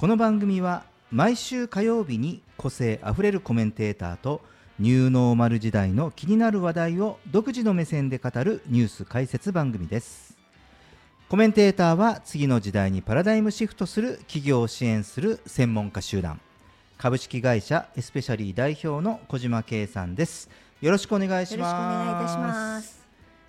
[0.00, 4.40] この番組は毎週火曜日に個性あふれるコメンテーターと
[4.78, 10.38] ニューノーマル時代の気になる話題を独自の目線で語るニュース解説番組です。
[11.28, 16.40] コメンテーターは次の時代にパラダイムシフトする企業を支援する専門家集団。
[16.96, 20.48] 株式会社エスペシャリー代表の小島圭さんです。
[20.80, 21.58] よろしくお願いします。
[21.58, 23.06] よろしくお願いいたします。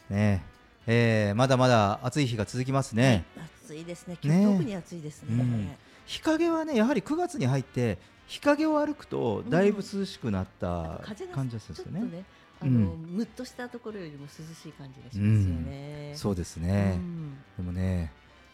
[0.10, 0.44] ね
[0.86, 1.32] え。
[1.32, 3.24] ーまだまだ暑い日が続きますね、
[3.64, 4.18] 暑いですね。
[4.22, 5.30] 今日特に暑いですね。
[5.30, 5.72] うん
[6.06, 11.02] 日陰はねやはり9月に入って日陰を歩くとだいぶ涼しくなった
[11.34, 12.00] 感じですちょよね。
[12.00, 12.26] っとね、
[12.62, 12.78] あの、うん。
[13.18, 16.14] ムッとしたところよりも涼しい感じがしますよね。
[16.16, 17.36] そうですうね、ん。
[17.58, 18.12] でもね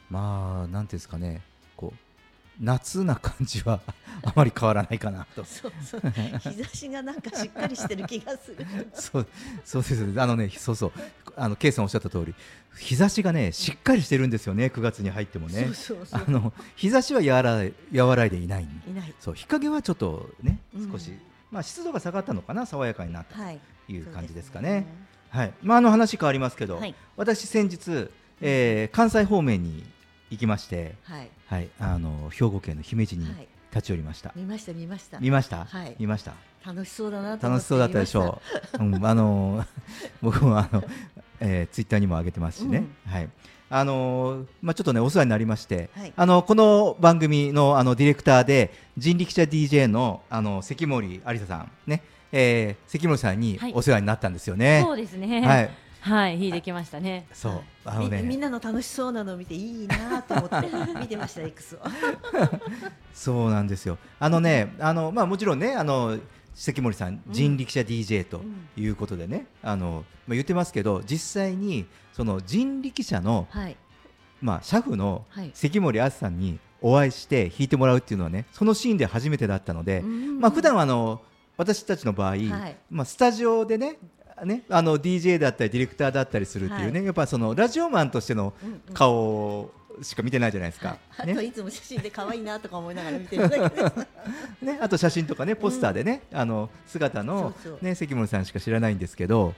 [0.09, 1.41] まあなんていうんですかね
[2.59, 3.79] 夏な感じは
[4.23, 5.43] あまり変わらないかなと。
[5.43, 6.01] そうそう。
[6.39, 8.65] 日差しがなんかしっかりしてる気がする。
[8.93, 9.27] そう
[9.63, 10.21] そうですね。
[10.21, 10.91] あのねそうそう。
[11.35, 12.33] あのケイさんおっしゃった通り
[12.77, 14.67] 日差しがねしっかりしてるんですよね。
[14.67, 15.65] 9月に入ってもね。
[15.65, 16.21] そうそうそう。
[16.27, 18.63] あの日差しは和らい和らいでいない。
[18.63, 19.13] いない。
[19.19, 20.91] そう日陰はちょっとねうん。
[20.91, 21.13] 少し、
[21.51, 23.59] まあ湿度が下がったのかな爽やかになったはい。
[23.85, 24.85] という感じですかそうね。
[25.29, 26.95] はい、まああの話変わりますけど、はい。
[27.15, 28.09] 私先日、
[28.41, 29.85] えー関西方面に
[30.29, 31.29] 行きまして、はい。
[31.47, 33.47] はい、あの兵庫県の姫路にはい。
[33.73, 34.31] 立ち寄りました。
[34.35, 35.19] 見ました見ました。
[35.19, 36.33] 見ました、はい見ました？
[36.65, 38.41] 楽しそうだな楽してそうだったでしょ
[38.79, 38.83] う。
[38.83, 39.65] うん、あの
[40.21, 40.83] 僕もあの、
[41.39, 42.85] えー、ツイッターにも上げてますしね。
[43.05, 43.29] はい。
[43.69, 52.01] あのまあちょっとねお世話になりまして、はいあのこの番組のあのディレクターで人力車 DJ のあの関森有沙さんね、
[52.31, 54.81] えー、関森さんにはいお世話になったんですよね。
[54.85, 55.41] そうですね。
[55.41, 55.67] は
[55.99, 57.25] はいい、、弾いてきましたね。
[57.33, 61.79] そう、あのみみね、んなの楽しそうなのを見ていいなと思って見てました X を。
[63.13, 63.97] そうなんですよ。
[64.19, 66.17] あのね、あのまあもちろんね、あの
[66.53, 73.75] 関森さんうん人力車 DJ とうんいうことでね、あのまあ言ってますけど、実際にその人力車のはい。
[74.41, 75.51] まあ車夫のはい。
[75.53, 81.21] 関森あさんにお会いして弾いてもらうっていうのはね、そのシーンで初めてだったので、まあ普段はあの
[81.57, 83.97] 私たちの場合、はいまあスタジオでね。
[84.45, 89.71] ね、あの DJ だったりディレクターだったりするっていうね、はやっぱそのラジオマンとしてのうんうん顔
[90.01, 90.89] しか見てないじゃないですか。
[90.89, 94.07] はい、あねといつも写真で可愛いなとか思いながら見てるだけです。
[94.61, 99.55] ね、あと写真とかねポスターでね、あの姿のね関森さんしか知らないんですけど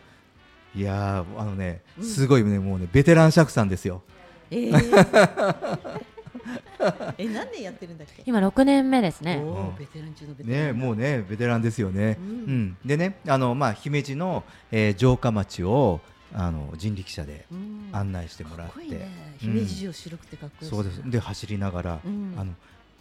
[0.76, 2.04] いやーあのねうん。
[2.06, 4.02] すごいね、もうねベテラン車夫さんですよ。
[4.52, 6.02] えー、
[7.18, 8.24] え何年やってるんだっけ？
[8.26, 9.42] 今六年目ですね。
[9.78, 10.66] ベテラン中のベテラン。
[10.68, 12.18] ねもうねベテランですよね。
[12.20, 16.02] ううんん、でねあのまあ姫路の、えー城下町を
[16.34, 19.10] あの人力車でうん案内してもらっ、かってこいいね。
[19.44, 20.70] うん姫路城白くてかっこいいし。
[20.70, 22.54] そうですで走りながら、うんあの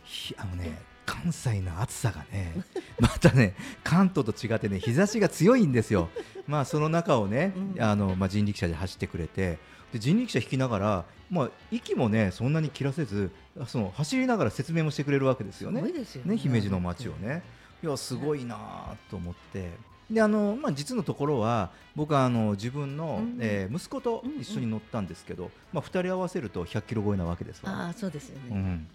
[0.05, 2.55] ひあのね関西の暑さがね
[3.01, 6.09] またね関東と違ってね日差しが強いんですよ。
[6.47, 9.59] まあその中をね、うんあのまあ人力車で走ってくれて
[9.93, 13.31] で人力車引きながらまあ息もねそんなに切らせず
[13.67, 15.81] その走りながら説明もしてくれるわけですよね。
[15.81, 16.33] すごいですよね。
[16.33, 17.43] ね姫路の街をね
[17.83, 19.71] いやすごいなと思って
[20.11, 27.87] であの、まあ、実のところは僕はあの自分の、うんえー息子と一緒に乗ったんですけど、まあ、2人合わせると100キロ超えなわけですわ。
[27.87, 28.43] ああそうですよね。
[28.51, 28.89] うん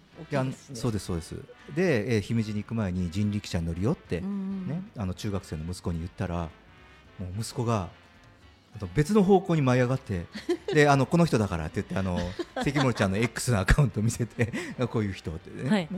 [0.70, 0.76] ね。
[0.76, 1.36] そうですそうです
[1.74, 6.48] で、えー姫路に行く前に人力車に乗るよって、うんね、あの中学生の息子に言ったら
[7.18, 7.88] もう息子が
[8.94, 10.26] 別の方向に舞い上がって
[10.72, 12.18] であのこの人だからって言ってあの
[12.62, 14.52] 関森ちゃんの X のアカウント見せて
[14.90, 15.88] こういう人ってね、はい。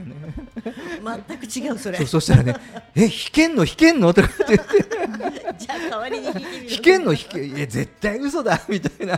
[1.27, 2.05] 全く違うそれ。
[2.07, 2.55] そしたらね
[2.95, 3.65] 「え弾けんの？
[3.65, 5.57] 弾けんの?」とかって言って。
[5.59, 6.71] じゃあ代わりに弾いてみ「る。
[6.71, 7.15] 弾けんの？
[7.15, 9.15] 弾けいや絶対嘘だ」みたいな。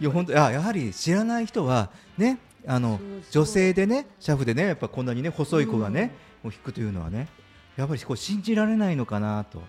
[0.00, 7.28] いや本当いややはり知らない人はねあの女性でね車夫でねやっぱこんなにね細い子がね、もう弾くというのはね
[7.76, 9.62] やっぱりこう信じられないのかなと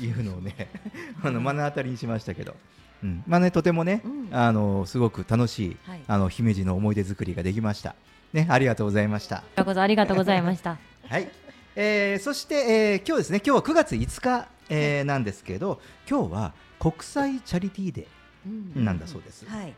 [0.00, 0.70] いうのをね
[1.22, 2.54] あの目の当たりにしましたけど、
[3.02, 4.28] うん、まあねとてもね、うん。
[4.32, 6.00] あのすごく楽しい、はい。
[6.06, 7.94] あの姫路の思い出作りができました。
[8.32, 9.44] ねありがとうございました。
[9.56, 10.78] ありがとうございました。
[11.08, 11.30] はい、
[11.76, 18.84] えーそして、えー今日ですね今日は9月5日、えーなんですけど今日は国際チャリティーデーうん。
[18.84, 19.46] なんだそうです。
[19.46, 19.74] はい。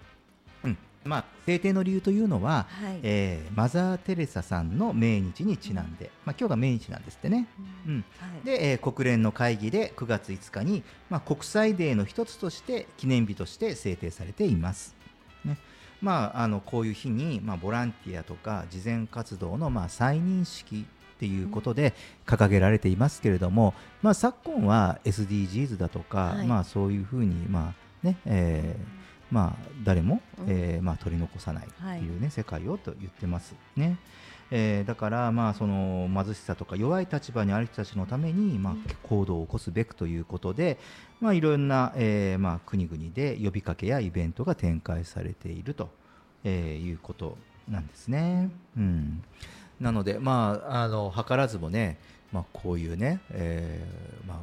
[0.65, 3.01] うんまあ、制定の理由というのは、はい。
[3.03, 7.47] えーマザー・テレサさんの命日にちなんで、まあ、今日が命日なんですってね。
[7.87, 8.05] うん。
[8.19, 8.47] はい。
[8.47, 14.95] で、えー国連の会議で9月5日に、まあ、国際デーの一つとして記念日として制定されています。
[15.45, 15.59] ね。
[16.01, 21.95] まあ、あのこういう日に、まあ、ボランティアとか慈善活動の、まあ、再認識っていうことで
[22.27, 26.47] 掲げられていますけれども、まあ、昨今は SDGs だとか、はい。
[26.47, 33.99] まあ、そういうふうに、まあねえーまあ、誰も、うんえーまあ、取り残さないっていうね、世界をと言ってますね。
[34.50, 40.79] えーだから、まあ、その貧しさとか弱い立場にある人たちのために、まあ、行動を起こすべくということで、
[41.21, 45.91] まあ、いろんな、えーまあ、国々で呼びかけやイベントが展開されていると、
[46.44, 47.38] えーいうこと
[47.69, 48.50] なんですね。
[48.77, 49.23] うん、
[49.81, 51.99] なので、まあ、あの図らずもね、
[52.32, 54.38] まあ、こういうね、えーまあ、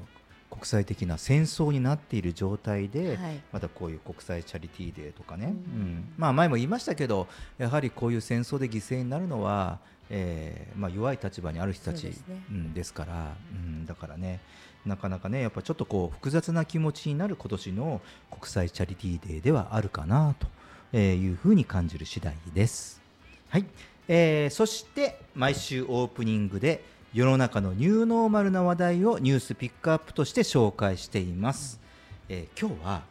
[0.62, 3.42] 国際的な戦争になっている状態で、はい。
[3.52, 5.56] またこういう国際チャリティーデーとかね、ううん。
[5.56, 7.28] んまあ、前も言いましたけど
[7.58, 9.80] やはりこういう戦争で犠牲になるのは、
[10.12, 12.44] えーまあ、弱い立場にある人たちですね。
[12.52, 14.40] うん、ですから、うん、だからね
[14.86, 20.46] なかなかねやっぱちょっとこう複雑な気持ちになる今年の国際チャリティーデーではあるかなと
[20.94, 23.02] えーいうふうに感じる次第です。
[23.50, 23.66] はい、
[24.08, 31.82] えーそして毎週オープニングで世の中のニューノーマルな話題をニュースピックアップとして紹介しています。
[32.30, 33.02] えー今日は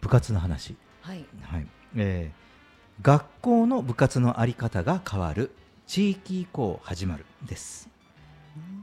[0.00, 1.26] 部活の話、はい。
[1.42, 1.66] はい。
[1.96, 2.46] えー
[3.02, 5.50] 学校の部活の在り方が変わる
[5.86, 7.90] 地域移行始まるです。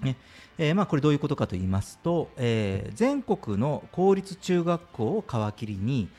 [0.04, 0.18] ね。
[0.60, 6.10] えーまあ、これどういうことかと言いますと、えー全国の公立中学校を皮切りに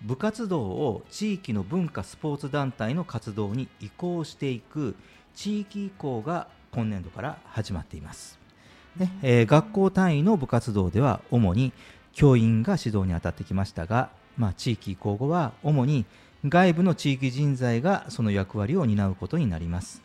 [0.00, 4.96] 部活動を地域の文化スポーツ団体の活動に移行していく
[5.34, 8.38] 地域移行が今年度から始まっています。
[8.96, 11.72] ねえー学校単位の部活動では主に
[12.12, 16.04] 教員が指導に当たってきましたが、まあ、地域移行後は主に
[16.46, 20.02] 外部の地域人材がその役割を担うことになります。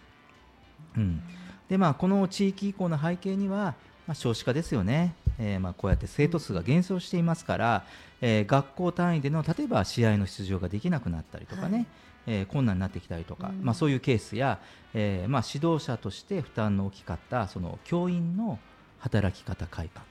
[0.96, 1.22] うん
[1.69, 3.75] でまあ、この地域移行の背景には、
[4.08, 7.86] まあ、少子化ですよね、えーまあ、こうやって生徒数が減少していますから、
[8.22, 11.88] えー学校単位での例えば試合の出場ができなくなったりとかね、はい
[12.27, 13.63] えー困難になってきたりとか、うん。
[13.63, 14.59] まあ、そういうケースや、
[14.94, 18.59] えーまあ、指導者として負担の大きかったその教員の
[19.00, 20.06] 働き方改革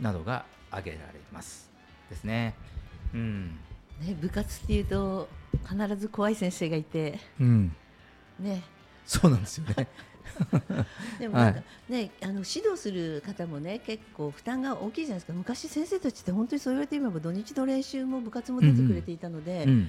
[0.00, 1.02] などが挙げられ
[1.32, 1.70] ます。
[2.10, 2.54] ですね。
[3.14, 3.58] うん。
[4.00, 5.28] ね、部活っていうと
[5.68, 7.18] 必ず怖い先生がいて。
[7.40, 7.74] うん、
[8.38, 8.62] ね。
[9.06, 9.88] そうなんですよね。
[11.18, 15.32] でもなんか、ねあの指導する方もね結構負担が大きいじゃないですか。
[15.32, 19.88] 昔先生たちって本当にそう言われて今も土日の練習も部活も出てくれていたので、うん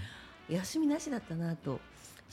[0.49, 1.79] 休みなしだったなと。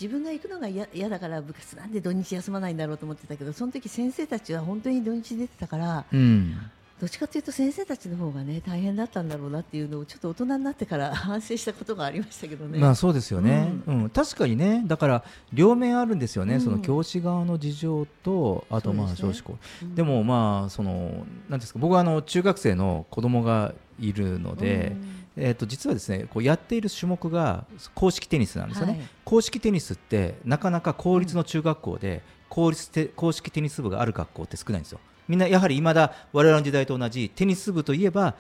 [0.01, 6.55] 自分が行くのが嫌嫌だから部活なんで土日休まないんだろうと思ってたけどその時先生たちは本当に土日出てたからうん。
[7.01, 12.79] どっちかというと先生たちの方がね大変だったんだろうなっていうのをちょっと大人になってから 反省したことがありましたけどね。
[12.79, 14.09] まあそうですよね、ううん。
[14.09, 14.83] 確かにね。
[14.87, 16.61] だから両面あるんですよね、うん。
[16.63, 19.95] その教師側の事情とあとまあ少子校うん。
[19.95, 24.97] でもまあそのなんですか僕はあの中学生の子供がいるので、
[25.37, 27.65] えー、と実はですねこうやっている種目が
[27.95, 29.03] 公式テニスなんですよね、はい。
[29.25, 35.01] 公式テニスってなかなか公立の中学校で公立て公式テニス部がある学校って少ないんですよ。
[35.29, 38.35] みんなやはり未だ我々の時代と同じテニス部といえば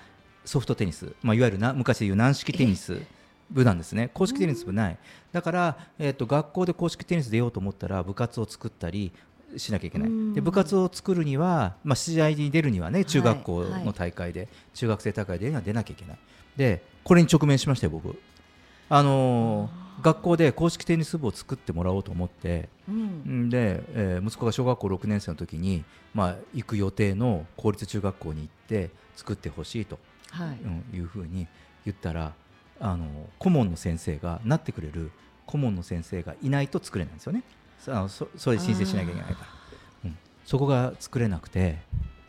[0.45, 3.03] ソフトテニス、まあ、いわゆるな昔でいう軟式テニス
[3.50, 4.09] 部なんですね。
[4.15, 4.99] 公式テニス部ない。
[5.33, 9.12] だから、えー、と学校で公式テニス出ようと思ったら部活を作ったり
[9.57, 10.09] しなきゃいけない。
[10.09, 10.35] うん。
[10.35, 13.85] で部活を作るには、まあ、試合に出るにはね中学校はい。
[13.85, 16.19] の大会で、中学生大会では出なきゃいけない
[16.57, 18.19] でこれに直面しましたよ僕。
[18.89, 23.47] あのー学校で公式テニス部を作ってもらおうと思ってうん。
[23.47, 29.99] んで、えー息子が小学校6年生の時に、まあ、行く予定の公立中学校に行って作ってほしいと、
[30.31, 30.59] はい。
[30.63, 31.47] うんいうふうに
[31.87, 32.35] 言ったら
[32.79, 33.07] あの
[33.39, 35.11] 顧問の先生がなってくれる
[35.47, 37.43] 顧問の先生がいないと作れないんですよね。
[37.79, 39.47] さあのそそれで申請しなきゃいけないから、
[40.05, 41.79] うん、そこが作れなくて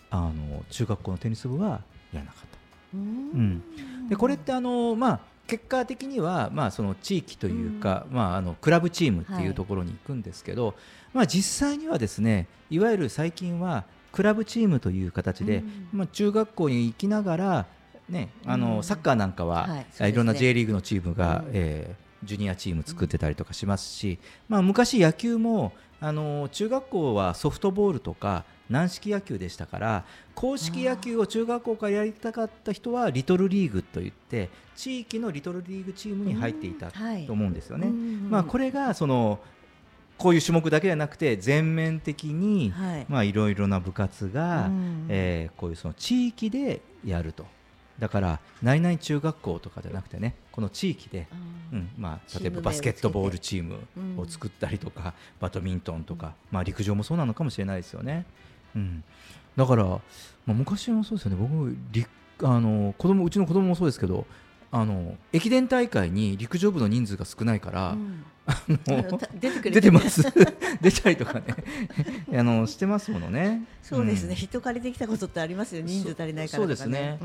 [0.10, 1.82] あの中学校のテニス部は
[2.14, 2.58] やらなかった。
[2.94, 3.62] うん
[4.08, 9.46] でこれってあの、まあ、結果的には、まあ、その地域というか、まあ、あのクラブチームってはい。
[9.46, 10.76] いうところに行くんですけど、
[11.14, 15.90] まあ、実際にはですねいわゆる最近はクラブチームという形で、うん。
[15.94, 17.66] まあ、中学校に行きながら、
[18.10, 18.84] ね、あのうん。
[18.84, 19.68] サッカーなんかは、
[20.00, 21.52] はいいろんな J リーグのチームが、うん。
[21.54, 24.18] えージュニアチーム作ってたりとかしますし、
[24.50, 30.06] まあ、昔、野球もあの中学校はソフトボールとか軟式野球でしたから
[30.36, 37.88] 公式野球を中学校からやりたかった人はリトルリーグといって地域のリトルリーグチームに入っていたと思うんですよね。
[37.88, 39.40] うんまあ、これがその
[40.18, 43.06] こういう種目だけじゃなくて全面的にはい。
[43.08, 45.06] まあいろいろな部活が、うん。
[45.10, 47.46] えーこういうその地域でやると。
[48.00, 51.28] だから何々中学校とかじゃなくてねこの地域で、
[51.74, 58.26] うんまあ、例えばバスケットボールチームを作ったりとか、バドミントンとか、まあ、陸上もそうなのかもしれないですよね。
[58.78, 59.04] うん、
[59.56, 60.00] だから、ま
[60.50, 61.38] あ、昔もそうですよね。
[61.40, 62.06] 僕り
[62.44, 64.26] あの子供うちの子供もそうですけど
[64.72, 68.24] あの駅伝大会に陸上部の人数が少ないから、うん。
[68.46, 69.20] ああの
[69.72, 70.24] 出てます。
[70.82, 71.44] 出たりとかね。
[72.38, 73.64] あのしてますものね。
[73.82, 74.36] そうですね、ん。
[74.36, 77.20] 人借りてきたことってありますよ人数足りないからとか、ね、そうですね。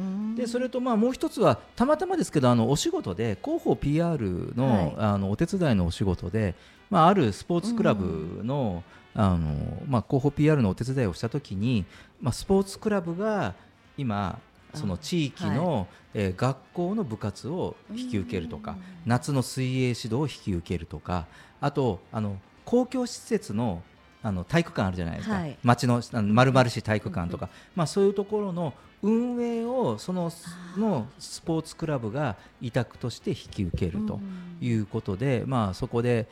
[0.47, 4.95] それとまあもう一つはたまたまですけどあのお仕事で広報 PR の,、はい。
[4.99, 6.57] あのお手伝いのお仕事で、
[6.91, 8.83] まあ、あるスポーツクラブの,、
[9.15, 11.85] あのまあ、広報 PR のお手伝いをしたときに、
[12.21, 13.55] まあ、スポーツクラブが
[13.99, 14.39] 今
[14.75, 18.79] その地域の、えー学校の部活を引き受けるとか、うん。
[19.07, 21.27] 夏の水泳指導を引き受けるとか
[21.61, 23.83] あとあの公共施設の
[24.23, 25.59] あの体育館あるじゃないですか、はい。
[25.63, 30.31] 町のあの丸々市体育館とか、まあ、そういうところの運営をその
[30.77, 34.59] のスポーツクラブが委託として引き受けるとうん。
[34.61, 36.29] いうことで、まあ、そこで、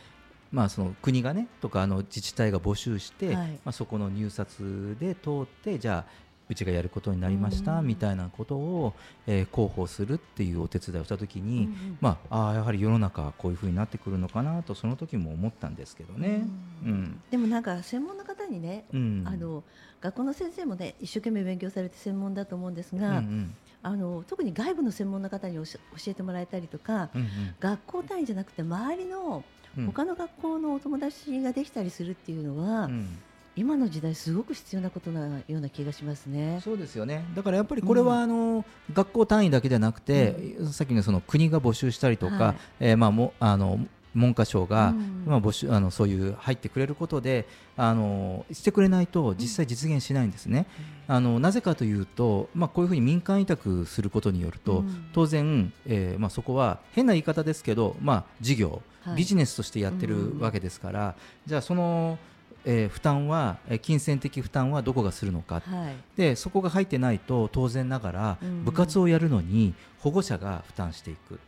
[0.53, 3.51] まあ、その国がねとかあの自治体が募集して、はい。
[3.53, 7.87] まあ、そこの入札で通ってじゃあうちがやることになりましたうん。
[7.87, 8.93] みたいなことを、
[9.29, 16.45] えー広報するっていうお手伝いをしたときに、うんまあ、あーやはり世の中はこういうふうになってくるのかなとその時も思ったんですけどね。
[16.85, 16.93] ううん。
[17.05, 19.23] んでもなんか専門の方にね、うん。
[19.25, 19.63] あの
[20.01, 23.55] 学校の先生もね一生懸命勉強されて専門だと思うんですうんが、うん。
[23.83, 25.63] あの特に外部の専門の方に教
[26.09, 27.29] えてもらえたりとか、うん。
[27.61, 29.45] 学校単位じゃなくて周りの
[29.79, 29.87] うん。
[29.87, 33.19] 他の学校のお友達ができたりするっていうのは、うん。
[33.57, 36.61] 今の時代すごく必要なことなような気がしますね。
[36.63, 37.25] そうですよね。
[37.35, 38.23] だからやっぱりこれはうん。
[38.23, 42.57] あの、学校単位だけじゃなくて、さっきのその国が募集したりとか、はい。
[42.81, 43.81] えーまあ、もあの
[44.15, 45.25] 文科省が、うん。
[45.27, 50.67] まあ、募集あのそういう入ってくれることであのしてくれないと実際実現しないんですね。
[51.07, 55.09] あのなぜかというと、まあ、こういうふうに民間委託することによると、うん。
[55.13, 59.17] 当然、えーまあ、そこは変な言い方ですけど、まあ、事業、はい。
[59.17, 61.15] ビジネスとしてやってるわけですから、
[61.47, 62.19] じゃあその、
[62.67, 65.63] えー負担は、えー金銭的負担はどこがするのか。
[65.65, 68.65] はい、でそこが入ってないと当然ながらうん。
[68.65, 71.39] 部活をやるのに保護者が負担していくっ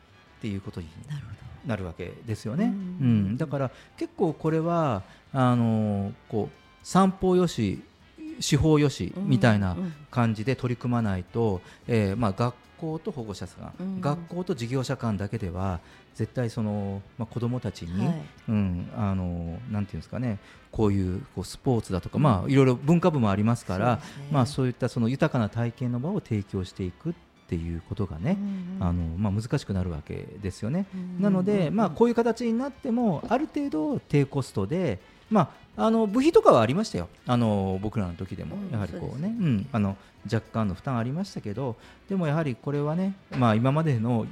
[0.41, 2.67] ていうことになるほなるわけですよね。
[2.67, 2.71] うう
[3.07, 3.29] ん。
[3.33, 5.03] んだから結構これは
[5.33, 7.83] あのこう散歩よし
[8.41, 9.93] 司法よしどみたいなうん。
[10.11, 14.01] 感じで取り組まないと、えーまあ、学校と保護者さん、うん。
[14.01, 15.81] 学校と事業者間だけでは
[16.15, 18.23] 絶対その、まあ、子どもたちに、はい。
[18.49, 20.39] うん、あのなんていうんですかね
[20.71, 24.29] こういうこうスポーツだとか、まあ、いろいろ文化部もありますから、そうね。
[24.33, 27.13] まあ、そういったその豊かな体験の場を提供していくっ
[27.53, 28.39] ていうことがね、
[28.81, 30.87] うんあのまあ、難しくなるわけですよね。
[30.95, 34.99] うんなので、まあ、こうういう形になってもある程度低コストで、
[35.31, 37.09] まあ、あの部費とかはありましたよ。
[37.27, 41.77] あの僕らの時でもうんやはりこうね、そうん、あの若干の負担ありましたけど
[42.09, 44.27] でもやはりこれはね、まあ、今までの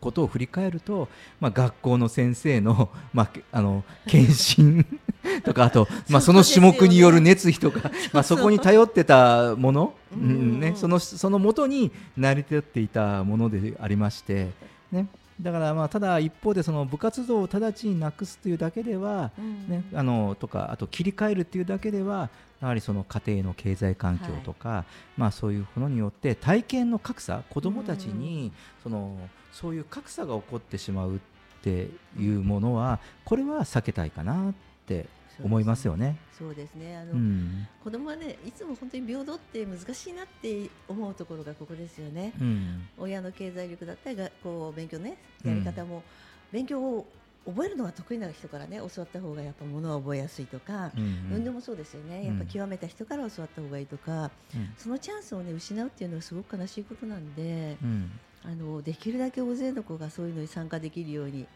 [0.00, 1.08] ことを振り返ると、
[1.38, 4.84] まあ、学校の先生の,、まあ、あの献身
[5.44, 14.50] とかあと、まあ、その種目による熱意とか、 まあ、そこに頼ってたもの、ね、そのその元に成り立っていたものでありまして、
[14.92, 15.06] ね、
[15.40, 19.68] だからまあただ一方でその部活動を直ちになくすというだけでは、ん。
[19.68, 22.30] ね、あのとかあと切り替えるっていうだけでは
[22.60, 24.84] やはりその家庭の経済環境とか、
[25.16, 28.52] まあ、そういうものによって体験の格差子どもたちに
[28.82, 29.16] その
[29.52, 31.18] そういう格差が起こってしまうっ
[31.62, 34.54] ていうものはこれは避けたいかな
[34.86, 35.06] って
[35.42, 36.16] 思いますよね。
[36.38, 36.96] そうですね。
[36.96, 37.66] あの、うん。
[37.82, 42.32] 子供はねいつも本当に平等って難しいなって思うところがここですよね。
[42.40, 42.88] うん。
[42.96, 46.04] 親の経済力だったりがこう勉強ねやり方も、
[46.52, 47.06] 勉強を
[47.44, 52.38] 覚えるのが得意な人からね教わった方がやっぱ物は覚えやすいとか、うん運動もそうですよね、うん。
[52.38, 54.74] やっぱ極めた人から教わった方がいいとか、うん。
[54.78, 58.10] そのチャンスをね失うっていうのはすごく悲しいことなんで、うん
[58.44, 61.46] あのできるだけ大勢の子がそういうのに参加できるように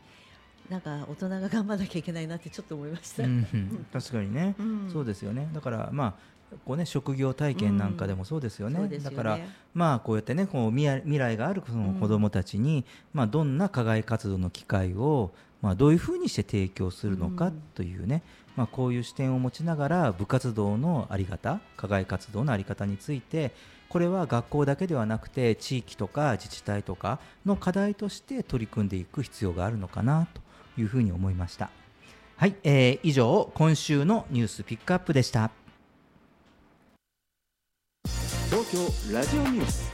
[0.71, 3.25] なんか大人が頑張らなきゃいけないなってちょっと思いました。
[3.25, 4.89] うん確かにね、うん。
[4.91, 5.49] そうですよね。
[5.53, 6.17] だからま
[6.53, 9.17] あこうね職業体験なんかでもそうですよね,、そうですよね。
[9.17, 9.39] だから
[9.75, 17.63] まあこうやってねこう未来未来があるその子どもたちに、まあどんな課外活動の機会をまあどういうふうにして提供するのかうん。
[17.75, 18.23] というね、
[18.55, 23.53] まあこういう視点を持ちながら部活動のあり方課外活動のあり方について
[23.89, 30.41] これは学校だけではなくて地域とか自治体とかの課題として取り組んでいく必要があるのかなと
[30.81, 31.71] いうふうに思いました。
[32.37, 35.51] はい、えー以上今週のニュースピックアップでした。
[38.51, 39.93] 東京ラジオニュース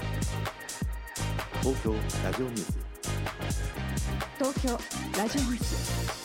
[1.61, 1.93] 東京
[2.25, 2.79] ラジオニュース
[4.39, 4.71] 東京
[5.19, 6.16] ラジオニュース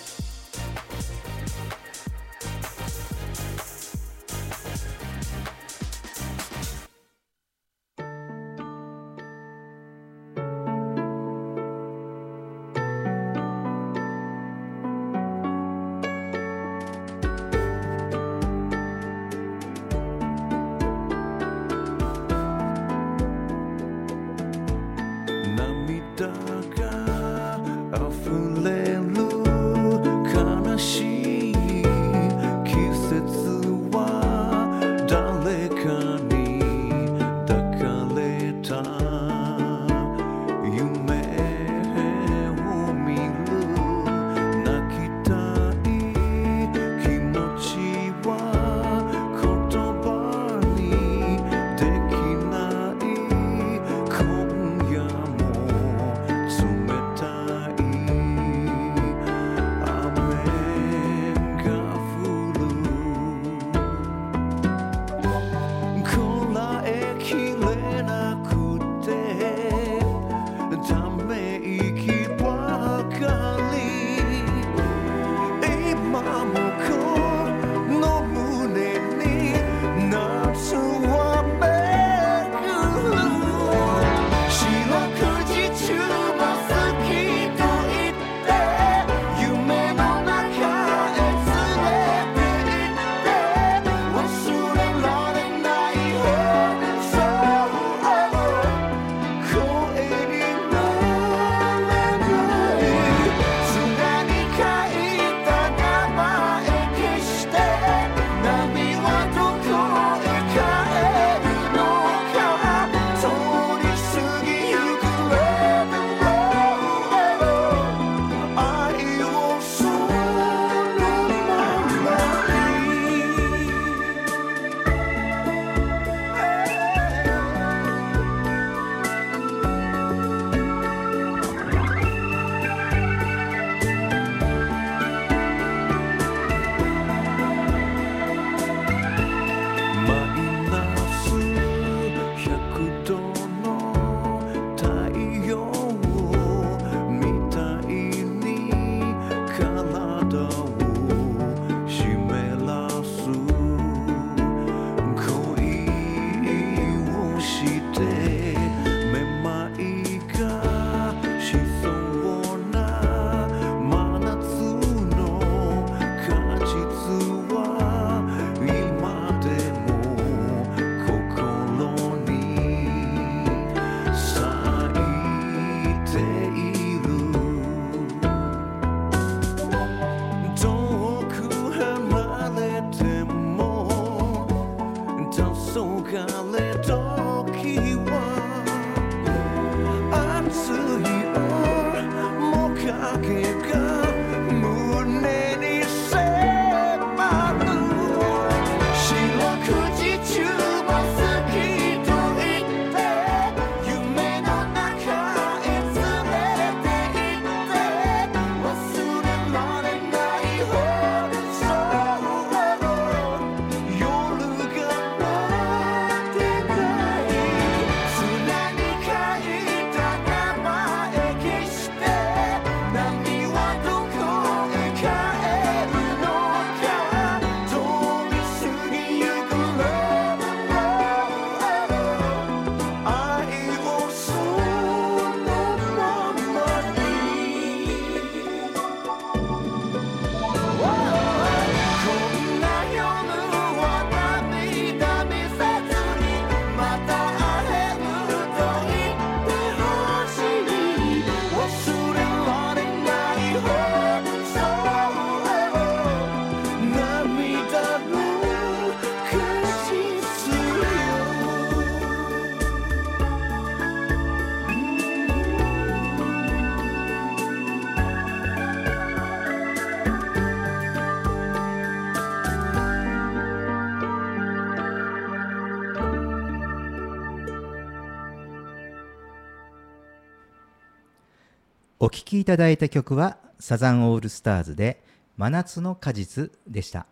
[282.32, 285.04] きいただいた曲はサザンオールスターズで
[285.36, 287.06] 真夏の果実でした。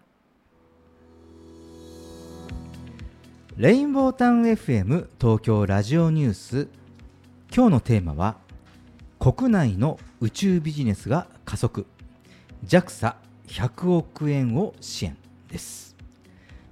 [3.57, 6.67] レインボータウン FM 東京ラジオニュース。
[7.53, 8.37] 今日のテーマは
[9.19, 11.85] 国内の宇宙ビジネスが加速。
[12.65, 15.17] JAXA100 億円を支援
[15.49, 15.97] です。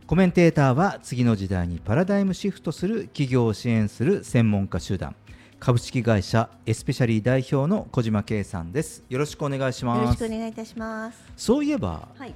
[0.06, 5.18] コメンテーターは次の時代にパラダイムシフトする企業を支援する専門家集団。
[5.60, 11.20] 株式会社エスペシャリー代表の小島圭さんですよろしくお願いしよろしますくお願いいたします。
[11.36, 12.36] そういえばはい。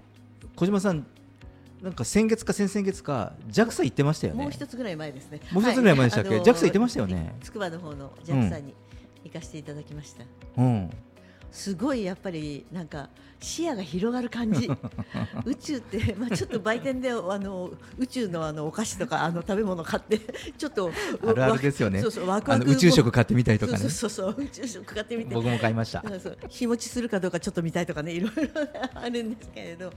[0.55, 1.05] 小島さん
[1.81, 5.39] なんか先月か先々月か JAXA 行ってましたよねもう一つぐらい前ですね。
[5.51, 6.37] もう一つぐらい前でしたっけ？
[6.37, 8.73] は JAXA 行ってましたよねつくばの方の JAXA に
[9.23, 10.23] 行かせていただきました。
[10.57, 10.89] うん
[11.51, 13.09] すごいやっぱりなんか
[13.41, 14.69] 視野が広がる感じ。
[15.45, 20.19] 宇宙って、まあ、ちょっと売店であの宇宙のあのお菓子とかあの食べ物買って
[20.57, 20.91] ちょっと
[21.25, 22.01] あるあるですよね。
[22.01, 23.89] そうそうワクワク宇宙食買ってみたりとかね。
[23.89, 25.33] そうそう宇宙食買ってみて。
[25.33, 26.03] 僕も買いました。
[26.07, 28.41] そうそう日持ちするかどうかちょっと見たいとかねいろいろ
[28.93, 29.91] あるんですけれど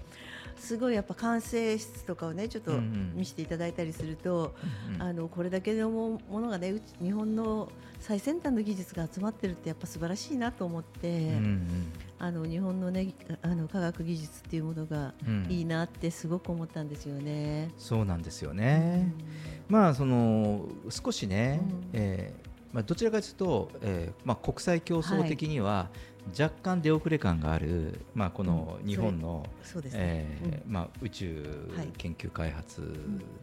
[0.56, 3.12] すごいやっぱ完成室とかをねちょっとうんうん。
[3.16, 4.54] 見せていただいたりすると、
[4.88, 5.02] うんうん。
[5.02, 11.92] あのこれだけのもものがねうち日本の最先端の技術が集まってるってやっぱ素晴らしいなと思って、うんうん。
[12.18, 15.46] あの日本のねあの科学技術っていうものがうん。
[15.48, 17.70] いいなってすごく思ったんですよね。
[17.78, 19.12] そうなんですよね、
[19.68, 21.84] まあその少しね、うん。
[21.92, 25.90] えーまあ、どちらかというと、えーまあ、国際競争的には
[26.30, 30.00] 若干出遅れ感がある、まあ、この日本の、そうですね。
[30.00, 31.88] えーまあ、宇宙はい。
[31.98, 32.82] 研究開発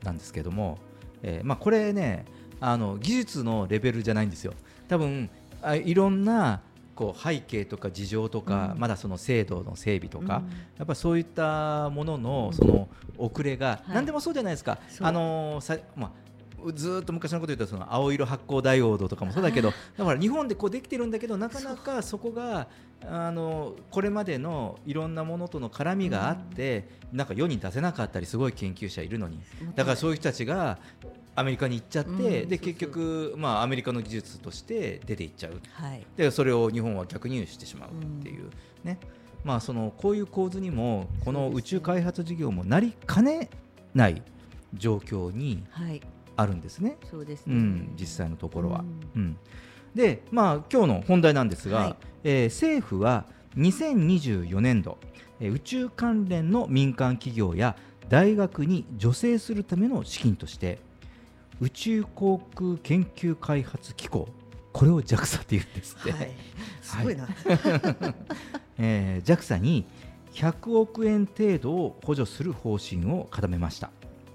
[0.04, 0.78] なんですけども、
[1.22, 2.26] えーまあ、これね
[2.60, 4.54] あの技術のレベルじゃないんですよ。
[4.88, 5.30] 多分
[5.62, 6.62] あいろんな
[6.96, 8.80] こう背景とか事情とか、うん。
[8.80, 10.30] まだその制度の整備とか、うん。
[10.30, 13.94] やっぱりそういったもののその遅れが、はい。
[13.96, 16.12] 何でもそうじゃないですか、あのーさまあ
[16.74, 22.67] ずーっと昔のこと言うとその青色発光ダイオードとかもそうだけどだから日本でこうできてるんだけどなかなかそこが
[23.08, 29.39] あのこれまでのいろんなものとの絡みがあって、なんか世に出せなかったりすごい研究者いるのに。
[29.76, 30.78] だからそういう人たちが
[31.36, 32.12] アメリカに行っちゃって、
[32.43, 32.50] うん。
[32.50, 35.60] で結局、まあ、アメリカの技術として出ていっちゃう。
[35.74, 36.06] はい。
[36.15, 38.50] でそれを日本は逆輸入してしまうっていう、
[38.84, 39.00] ね。
[39.43, 43.50] まあ、そのこういう構図にもこの宇宙開発事業もなりかね
[43.95, 44.21] ない
[44.76, 46.02] 状況にはい。
[46.41, 47.56] あるんですね、そうですね。
[47.56, 48.84] うん、実際のところは。
[49.15, 49.38] ううん。
[49.95, 51.95] で、まあ今日の本題なんですが、はい。
[52.23, 53.25] えー政府は
[53.58, 54.97] 2024年度、
[55.39, 57.75] えー宇宙関連の民間企業や
[58.10, 60.80] 大学に助成するための資金として
[61.60, 64.27] 宇宙航空研究開発機構
[64.73, 66.32] これを JAXA って言うんですって、はい、
[66.82, 67.27] すごいな、
[68.77, 69.86] えー JAXA に
[70.34, 73.91] 100億円程度を補助する方針を固めました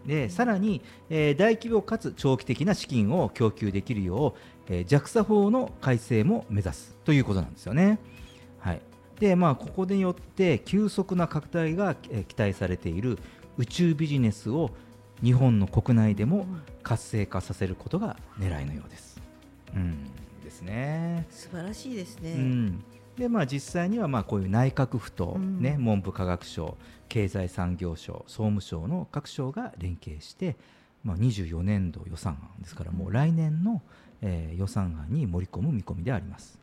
[0.07, 7.99] でさらに、えー大規模かつ長期的な資金を供給できるよう、えー JAXA 法の改正も目指すということなんですよね。
[8.59, 8.81] はい
[9.21, 13.19] でまあ、ここによって急速な拡大が、えー期待されている
[13.59, 14.71] 宇宙ビジネスを
[15.23, 16.47] 日本の国内でも
[16.83, 19.21] 活性化させることが狙いのようです。
[19.75, 20.05] うん、
[20.45, 21.27] ですね。
[21.31, 22.85] 素晴らしいですね、うん、
[23.17, 26.77] でまあ実際にはまあこういう内閣府と、うんね文部科学省
[27.09, 30.57] 経済産業省総務省の各省が連携して、
[31.05, 33.83] まあ、24年度予算案ですからもう来年の、
[34.23, 36.59] えー予算案に盛り込む見込みであります。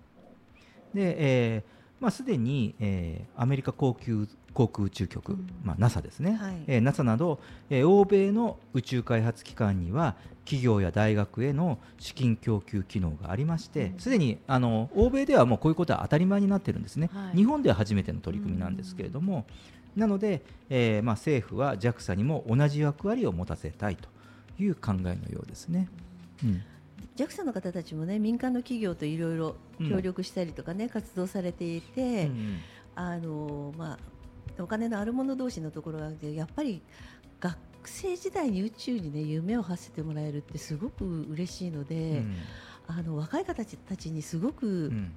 [0.93, 1.15] で、
[1.55, 1.63] えー
[1.99, 5.47] まあ、すでに、えーアメリカ航空航空宇宙局、うん。
[5.63, 6.55] まあ、NASA ですね、はい。
[6.67, 13.99] えー NASA など、えー欧米の宇宙開発機関には企業や大学への資金供給機能がありましてうん。
[13.99, 17.37] すで、にあの欧米ではもうこういうことは当たり前になってるんですね、はい。
[17.37, 19.45] 日本では初めての取り組みなんですけれども、
[19.95, 24.09] なので、えーまあ、政府は JAXA にも同じ役割を持たせたいと
[24.59, 25.89] いう考えのようですね。
[26.43, 26.61] うん、
[27.15, 29.55] JAXA の方たちもね民間の企業といろいろ
[29.87, 32.59] 協力したりとかね、活動されていて、うん
[32.95, 36.83] あのまあお金のある者同士のところがあってやっぱり
[37.39, 42.23] 学生時代に宇宙にね夢を馳せてもらえるってすごく嬉しいので、
[42.87, 45.11] あの若い方たちにすごくうん。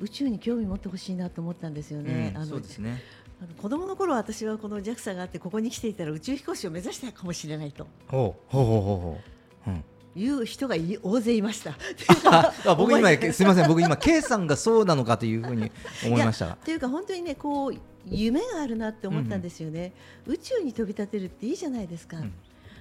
[0.00, 2.34] 宇宙に興味持ってほしいなと思ったんですよね。
[2.48, 3.02] そうですね
[3.42, 7.86] あの子供の頃私はこの JAXA があってここに来ていたら宇宙飛行士を目指したかもしれないと。
[8.08, 9.18] ほうほうほうほうほ
[9.66, 9.84] う、うん。
[10.14, 11.70] いう人がい大勢いました。
[12.30, 15.72] ああ僕今 すみません僕今 K さんがそうなのかというふうに
[16.04, 16.48] 思いました。
[16.48, 17.74] がというか本当にねこう
[18.06, 19.92] 夢があるなって思ったんですよね、
[20.26, 22.32] 宇宙に飛び立てるっていいじゃないですか、うん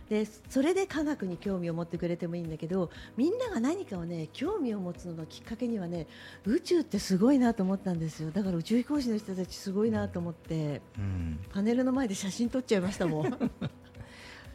[0.10, 6.08] でそれで科学に興味を持ってくれてもいいんだけどみんなが何かをね興味を持つののきっかけにはね
[6.46, 8.32] 宇宙ってすごいなと思ったんですよ。
[8.32, 10.82] だから宇宙飛行士の人たちすごいなと思って。
[10.98, 11.40] うん。
[11.52, 13.32] パネルの前で写真撮っちゃいましたもん、 い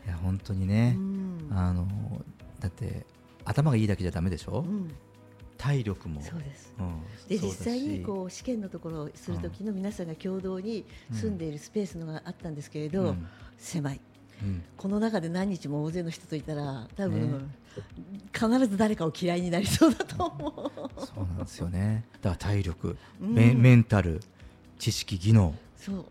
[0.06, 0.94] や本当にね。
[0.96, 1.48] う、ん。
[1.50, 1.86] あの
[2.60, 3.06] だって
[3.44, 4.90] 頭がいいだけじゃダメでしょ、うん。
[5.56, 6.20] 体力も。
[6.22, 6.74] そうです。
[6.78, 7.02] うん。
[7.28, 13.26] で実際にこう試験のところをする時の皆さんが共同に住んでいるスペースのがあったんですけれど、うん。
[13.56, 14.00] 狭い
[14.42, 14.62] うん。
[14.76, 17.38] この中で何日も大勢の人といたら多分、ね。
[18.32, 21.00] 必ず誰かを嫌いになりそうだと思う。
[21.00, 22.04] そうなんですよね。
[22.22, 23.34] だから体力、うん。
[23.34, 24.20] メメンタル
[24.78, 25.54] 知識技能。
[25.76, 26.04] そう。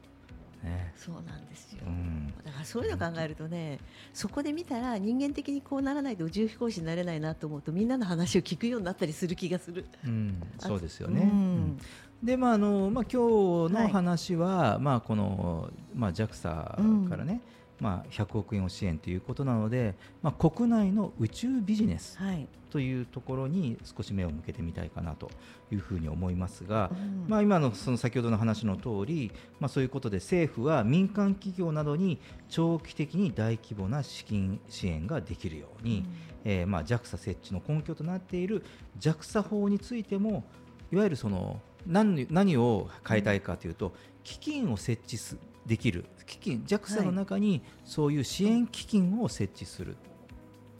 [0.63, 0.93] ね。
[0.95, 2.33] そうなんですよ、うん。
[2.43, 3.79] だからそういうのを考えるとね
[4.13, 9.85] そこで見たら人間的にこうならないと宇宙飛行士になれないなと思うとみんなの話を聞くようになったりする気がする。
[10.05, 11.21] うん、あそうですよね。
[11.21, 11.29] うん。
[11.29, 11.79] うん。
[12.23, 17.41] でまああのまあ今日の話は、まあこのまあ JAXA からね、
[17.79, 25.29] まあ100億円を支援ということなので、まあ国内の宇宙ビジネスはい、というところに少し目を向けてみたいかなと
[25.71, 36.05] いうふうに思いますが、うんまあ今のその先ほどの話の通り、まあそういうことで政府は民間企業などに長期的に大規模な資金支援ができるように。
[36.45, 38.65] えーまあ、JAXA 設置の根拠となっている
[38.99, 40.43] JAXA 法についても
[40.91, 49.95] いわゆるその何何を変えたいかというと、基金を設置すできる基金 JAXA の中にそういう支援基金を設置する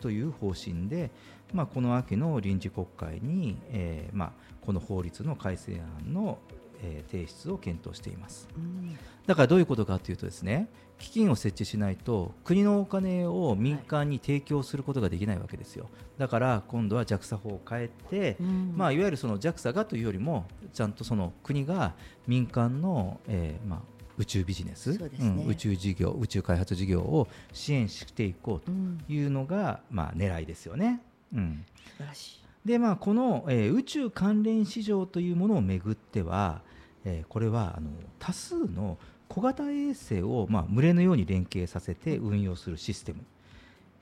[0.02, 1.12] という方針で、
[1.54, 8.50] まあ、この秋の臨時国会に、えーまあ、この法律の改正案の、えー提出を検討しています。
[8.58, 8.98] うん。
[9.26, 10.68] だからどういうことかというとですね
[11.00, 15.90] 基金を設置しないと国のお金を民間に提供することができないわけですよ。
[16.18, 18.74] だから今度は JAXA 法を変えて、うん。
[18.76, 21.94] まあ、いわゆるその JAXA がというよりもちゃんとその国が
[22.28, 23.80] 民間の、えーまあ、
[24.18, 25.46] 宇宙ビジネス、そうん。
[25.48, 29.00] 宇宙事業宇宙開発事業を支援していこううん。
[29.06, 31.02] というのが、まあ、狙いですよね。
[31.34, 31.66] うん。
[31.98, 32.68] 素晴らしい。
[32.68, 36.62] でまあ、この、えー宇宙関連市場というものをめぐっては、
[37.04, 38.98] えーこれはあの多数の
[39.28, 43.20] 小型衛星を、まあ、群れのように連携させて運用するシステム。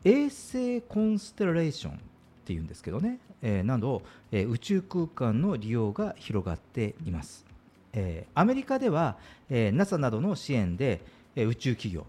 [0.04, 1.98] 衛星コンステレーションっ
[2.46, 7.46] ていうんですけどね、えーなど、えー宇宙空間の利用が広がっています、
[7.94, 9.18] えーアメリカでは、
[9.50, 11.02] えー NASA などの支援で、
[11.36, 12.06] えー宇宙企業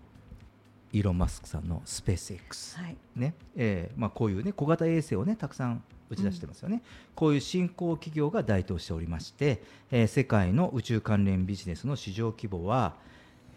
[0.93, 2.97] イーロン・マスクさんのスペース X、はい。
[3.17, 6.83] ねえーまあ、こういう、ね、小型衛星を、ね、たくさん打ち出してますよね、
[7.15, 12.95] こういう新興企業が台頭しておりまして、えー世界の宇宙関連ビジネスの市場規模は、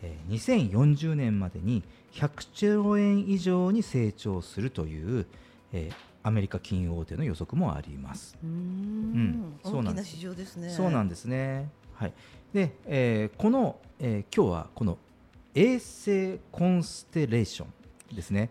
[0.02, 0.32] えー
[0.72, 1.84] 2040年までに
[2.14, 5.26] 100兆円以上に成長するという、
[5.74, 8.36] えーアメリカ金融大手の予測もあります。
[8.44, 10.70] うーうんんそうなんです大きな市場ですね。
[10.70, 11.70] そうなんですね。
[11.96, 12.14] はい。
[12.54, 14.98] で、えーこの、えー今日はこの
[15.54, 17.66] 衛星コンステレーショ
[18.12, 18.50] ンですね。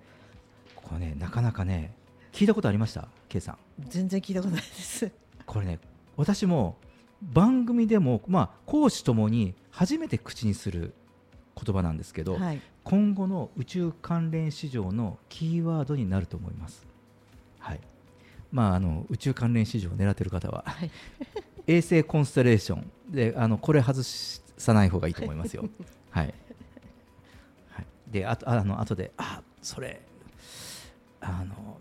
[0.74, 1.94] ここねなかなかね
[2.32, 5.10] 聞いたことありました？K さん全然聞いたことないです。
[5.46, 5.78] これね
[6.16, 6.76] 私も
[7.22, 10.94] 番組でも、まあ、講師ともに初めて口にする
[11.62, 12.60] 言葉なんですけど、はい。
[12.82, 16.86] 今後の宇宙関連市場のキーワードになると思います。
[17.58, 17.80] はい
[18.52, 20.90] まあ、あの宇宙関連市場を狙っている方は、はい
[21.66, 25.68] 衛星コンステレーションであのこれ外さない方がいいと思いますよ。
[26.10, 26.34] はい
[27.70, 30.00] はい、であとあの後であそれ
[31.20, 31.78] あの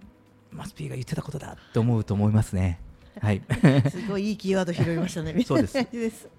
[0.52, 2.80] マスピーが言ってたことだって思うと思いますね。
[3.20, 3.42] はい
[3.92, 5.40] すごいいいキーワード拾いましたね。
[5.46, 6.30] そうですです。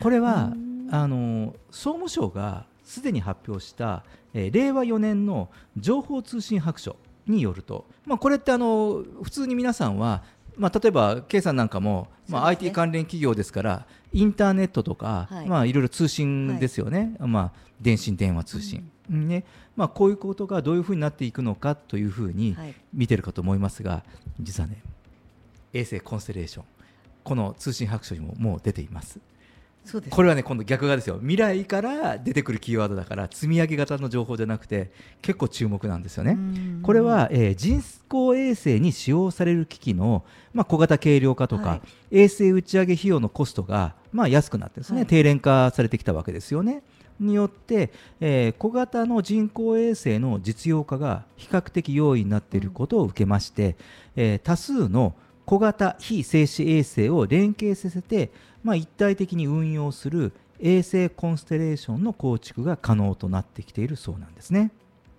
[0.00, 6.96] これはうんあの総務省がすでに発表した、えー令和4年の情報通信白書
[7.26, 10.22] によると、まあ、これってあの普通に皆さんは、
[10.56, 15.46] まあ、例えば K さんなんかも、まあ、IT 関連企業ですからインターネットとか、はい。
[15.46, 19.44] まあ、いろいろ通信ですよね、まあ、電信電話通信、ね。
[19.76, 22.74] まあ、こういうことがどういうふうになっていくのかというふうにはい。
[22.94, 24.02] 見てるかと思いますが
[24.40, 24.82] 実はね
[25.74, 26.64] 衛星コンステレーション
[27.22, 29.20] この通信白書にももう出ています。
[29.86, 30.10] そうです。
[30.14, 34.90] これはね今度逆側ですよ未来から出てくるキーワードだから積み上げ型の情報じゃなくて
[35.22, 36.32] 結構注目なんですよね。
[36.32, 46.82] うんこれは、えー人工衛星に使用される機器の、まあ、小型軽量化とか、はい衛星打ち上げ費用のコストが、まあ、安くなってですね、はい低廉化されてきたわけですよね。
[47.18, 53.76] によって、えー小型の人工衛星の実用化が比較的容易になっていることを受けまして、
[54.14, 55.14] えー多数の
[55.46, 58.30] 小型非静止衛星を連携させて、
[58.66, 64.72] まあ、一体的に運用する衛星コンステレーションの構築が可能となってきているそうなんですね。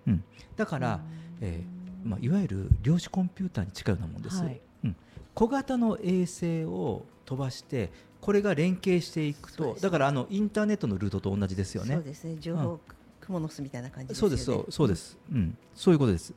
[0.06, 0.24] うん、
[0.56, 1.00] だから、
[1.40, 4.60] えーまあ、いわゆる量子コンピューターに近いようなもんです、はい。
[4.84, 4.96] うん、
[5.34, 9.82] 小型の衛星を飛ばしてこれが連携していくとそうです。
[9.82, 11.94] だからあのインターネットのルートと同じですよね。
[11.94, 12.36] そうですね。
[12.38, 12.80] 情報
[13.18, 14.14] クモの巣みたいな感じね。
[14.14, 16.34] そうですそうです、うん、そういうことです。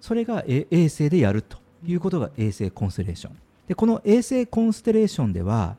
[0.00, 3.36] それがえ衛星でやるということが衛星コンステレーション。
[3.66, 5.76] でこの衛星コンステレーションでは、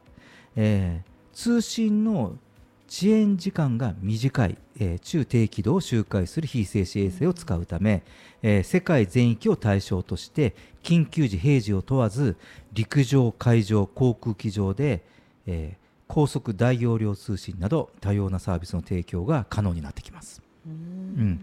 [0.58, 2.36] えー通信の
[2.90, 8.04] 遅延時間が短い、えー中低軌道を周回する非静止衛星を使うため、
[8.42, 12.38] えー世界全域を対象として緊急時平時を問わず
[12.74, 15.04] 陸上海上航空機上で、
[15.46, 20.42] えー高速大容量通信など多様なサービスの提供が可能になってきます。
[20.66, 20.76] ううん。
[21.32, 21.40] ん。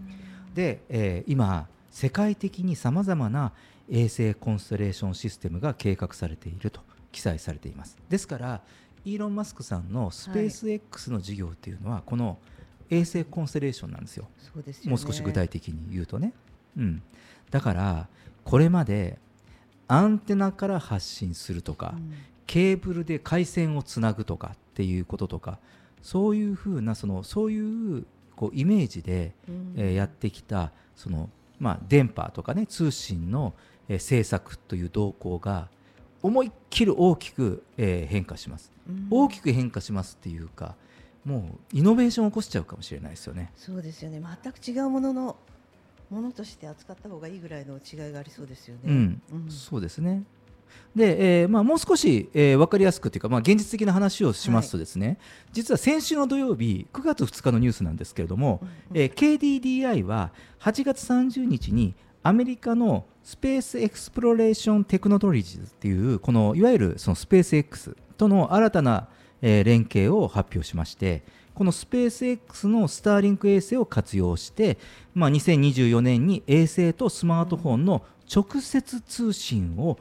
[0.54, 3.52] で、えー今世界的にさまざまな
[3.88, 6.80] 衛星コンステレーションシステムが計画されていると
[7.12, 7.96] 記載されています。
[8.08, 8.62] ですから
[9.04, 12.38] イーロン・マスクさんのスペース X の事業っていうのは、この
[12.90, 14.28] 衛星コンステレーションなんですよ。
[14.84, 14.90] ね。
[14.90, 16.32] もう少し具体的に言うとね、
[16.76, 17.02] うん、
[17.50, 18.08] だから
[18.44, 19.18] これまで
[19.88, 22.12] アンテナから発信するとか、うん。
[22.46, 25.58] ケーブルで回線をつなぐとかっていうこととか
[26.02, 28.04] そういうふうなそのそういう
[28.36, 29.74] こうイメージで、うん。
[29.76, 33.54] えーやってきたその、まあ、電波とかね通信の、
[33.88, 35.68] えー政策という動向が
[36.24, 40.74] 思いっきり大きく、えー変化します、うん大きく変化しますっていうか
[41.24, 43.50] もうイノベーションを起こしちゃうかもしれないですよね。
[43.56, 44.22] そうですよね。
[44.42, 45.36] 全く違うものの
[46.10, 48.80] ものとして扱った方がいいぐらいの違いがありそうですよね。
[48.86, 50.24] うんうんそうですね。
[50.96, 55.18] で、えーまあ、もう少し、えー分かりやすくというか、まあ、現実的な話をしますとですね、
[55.52, 58.60] 実は先週の土曜日9月2日のニュースなんですけれども、
[58.92, 61.94] えー KDDI は8月30日に
[62.26, 69.08] アメリカの Space Exploration Technologies っていうこのいわゆるそのスペース X との新たな、
[69.42, 74.78] 連携を発表しましてこのスペース X のスターリンク衛星を活用して、
[75.14, 78.02] まあ、2024年に衛星とスマートフォンの
[78.34, 79.98] 直接通信を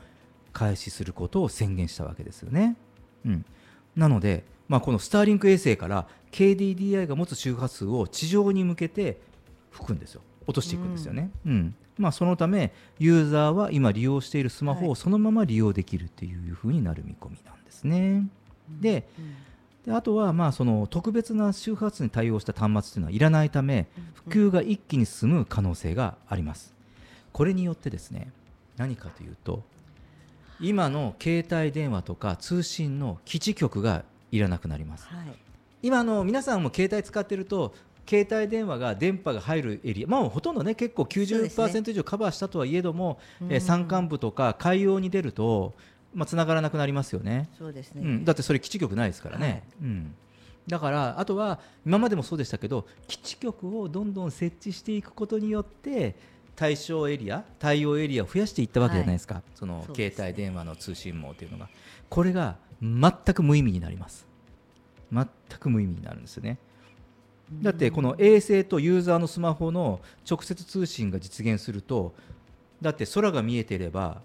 [0.53, 2.77] 開始することを宣言したわけですよね。
[3.25, 3.45] うん、
[3.97, 9.19] なので、まあ、このスターリンク衛星から KDDI が持つ周波数を地上に向けて
[9.71, 18.27] 吹くんですよ落としていくんですよね、うんまあ、そのためユーザーは今利用しているスマホはいをそのまま利用できるっていうふうになる見込みなんですね。
[18.81, 19.35] でうん
[19.85, 26.73] であとはまあその特別な周波数に対応した端末というのはいらないため普及が一気に進む可能性があります。
[27.33, 28.31] これによってですね
[28.77, 29.63] 何かというと
[30.61, 35.05] 今の携帯電話とか通信の基地局がいらなくなります。
[35.07, 35.25] はい。
[35.81, 37.73] 今あの皆さんも携帯使ってると
[38.07, 41.65] 携帯電話が電波が入るエリア、まあ、ほとんどね結構そうですね。
[41.65, 45.73] 90%以上カバーしたとはいえども、えーうん山間部とか海洋に出ると、
[46.13, 47.49] まあ、繋がらなくなりますよね。
[47.57, 48.01] そうですね。
[48.03, 49.63] うん、だってそれ基地局ないですからね、はい。
[49.81, 50.15] うん、
[50.67, 56.15] だからあとは今までもそうでしたけど基地局をどんどん設置していくことによって
[56.55, 60.15] 対象エリア対応エリアを増やしていったわけじゃないですか、そのそうですね。
[60.17, 61.69] 携帯電話の通信網というのが。
[62.09, 64.27] これが全く無意味になります。
[65.11, 65.27] 全
[65.59, 66.57] く無意味になるんですよね
[67.51, 72.13] だってこの衛星とユーザーのスマホの直接通信が実現すると
[72.81, 74.21] だって空が見えてれば、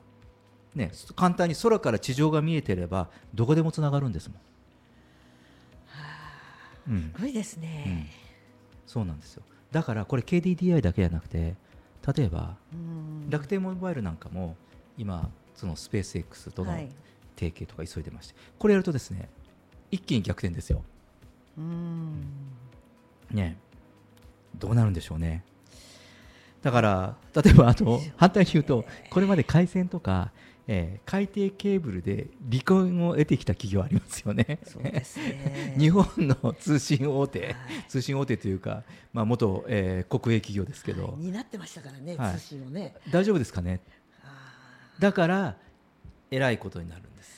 [0.75, 4.39] ね、簡単に空から地上が見えてればどこでもつながるんですもん。
[6.93, 7.13] うん。
[7.15, 8.11] すごいですね。
[8.87, 9.43] そうなんですよ。
[9.71, 11.55] だからこれ KDDI だけじゃなくて
[12.17, 13.29] 例えばうん。
[13.29, 14.57] 楽天モバイルなんかも
[14.97, 16.89] 今そのスペース X とのはい。
[17.39, 19.29] 提携とか急いでまして、これやるとですね
[19.93, 20.83] 一気に逆転ですよ。
[21.57, 22.27] うん
[23.31, 23.59] ね
[24.59, 25.45] どうなるんでしょうね。
[26.63, 30.33] だから例えばあと 反対に言うとこれまで回線とか、
[30.67, 34.59] えー海底ケーブルで離婚を得てきた企業ありますよね。
[34.65, 35.75] そうですね。
[35.79, 37.57] 日本の通信大手はい。
[37.89, 42.35] 通信大手というか、まあ、元、えー国営企業ですけど、はい担ってましたからね、はい。
[42.35, 42.95] 通信をね。
[43.11, 43.81] 大丈夫ですかね。
[44.23, 44.55] あ
[44.99, 45.57] だから
[46.31, 47.38] えらいことになるんです。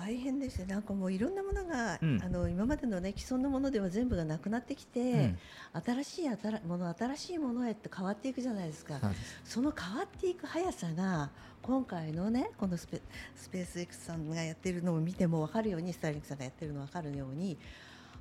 [0.00, 0.66] 大変ですね。
[0.66, 5.38] なんかもういろんなものが、うんあの今までのね既存のものでは全部がなくなってきて、うん
[5.84, 9.00] 新しい新もの新しいものへって変わっていくじゃないですか。
[9.44, 11.30] その変わっていく速さが
[11.62, 13.00] 今回のねこのスペ
[13.36, 17.58] スペース X さんがやってるのを見ても分かるようにスターリンクさんがやってるの分かるように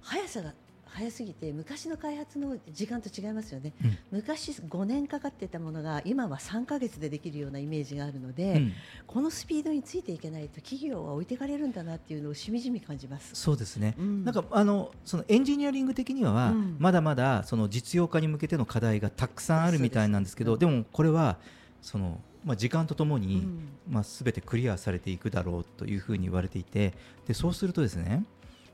[0.02, 0.54] 速さが
[0.90, 3.98] 速すぎて昔の開発の時間と違いますよね、うん。
[4.12, 8.74] 昔5年かかってたものが今は3ヶ月でできるようなイメージがあるので、うん。
[9.06, 13.32] このスピードについていけないと企業は置いていかれるんだなっていうのをしみじみ感じます。
[13.34, 14.24] そうですね、うん。
[14.24, 16.76] なんかあのそのエンジニアリング的には、うん。
[16.80, 21.38] まだまだその実用化に向けての課題がたくさんあるみたいなんですけどでもこれは
[21.82, 23.70] その、まあ、時間とともに、うん。
[23.90, 26.94] まあ、全てクリアされていくだろうというふうに言われていて
[27.26, 28.24] でそうするとですね、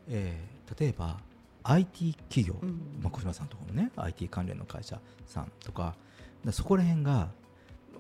[0.10, 1.18] えー例えば
[1.64, 5.96] IT 企業、うんまあ、小島さんとかもね IT 関連の会社さんとか
[6.44, 7.30] だそこら辺が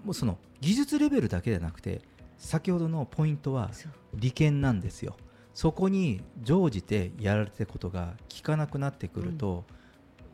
[0.03, 2.01] もうその技術レベルだけじゃなくて
[2.38, 3.72] 先ほどのポイントは
[4.16, 5.16] 利権なんですよ。
[5.53, 9.64] そこに乗じてやられてることが効かなくなってくると、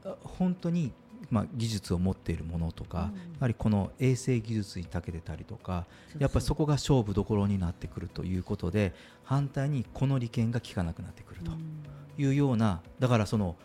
[0.05, 0.91] あ本当に、
[1.29, 3.33] まあ、技術を持っているものとか、うん。
[3.33, 5.85] やはりこの衛星技術に長けてたりとか
[6.17, 11.51] やっぱりそこが勝負どころになってくるということで反対にこの利権が効かなくなってくると。
[11.51, 13.55] うんいうようなだからその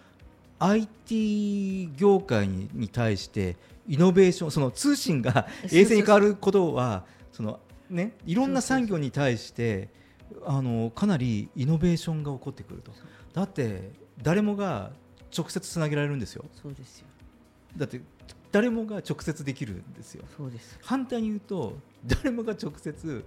[0.61, 3.57] IT 業界にに対して
[3.89, 7.59] イノベーションその通信が衛星に変わることはその
[7.91, 9.89] ねいろんな産業に対して
[10.47, 12.93] あのかなりイノベーションが起こってくると。
[13.35, 13.93] だって
[14.23, 14.93] 誰もが
[15.37, 16.45] 直接つなげられるんですよ。
[16.63, 17.07] そうですよ。
[17.77, 18.01] だって
[18.53, 20.25] 誰もが直接できるんですよ。
[20.37, 20.79] そうです。
[20.83, 21.77] 反対に言うと
[22.07, 23.25] 誰もが直接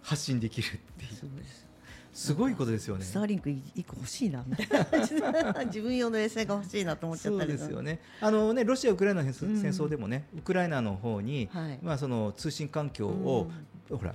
[0.00, 1.14] 発信できるっていう。
[1.14, 1.71] そうです
[2.12, 3.04] すごいことですよね。
[3.04, 4.84] スターリンク一個欲しいなみたいな。
[4.84, 5.22] 感じで
[5.66, 8.00] 自分用の衛星が欲しいなと思っちゃったりですよね。
[8.20, 11.78] あのねロシアウクライナの戦争,、でもねウクライナの方に、はい。
[11.82, 13.50] まあその通信環境を、
[13.90, 14.14] ほら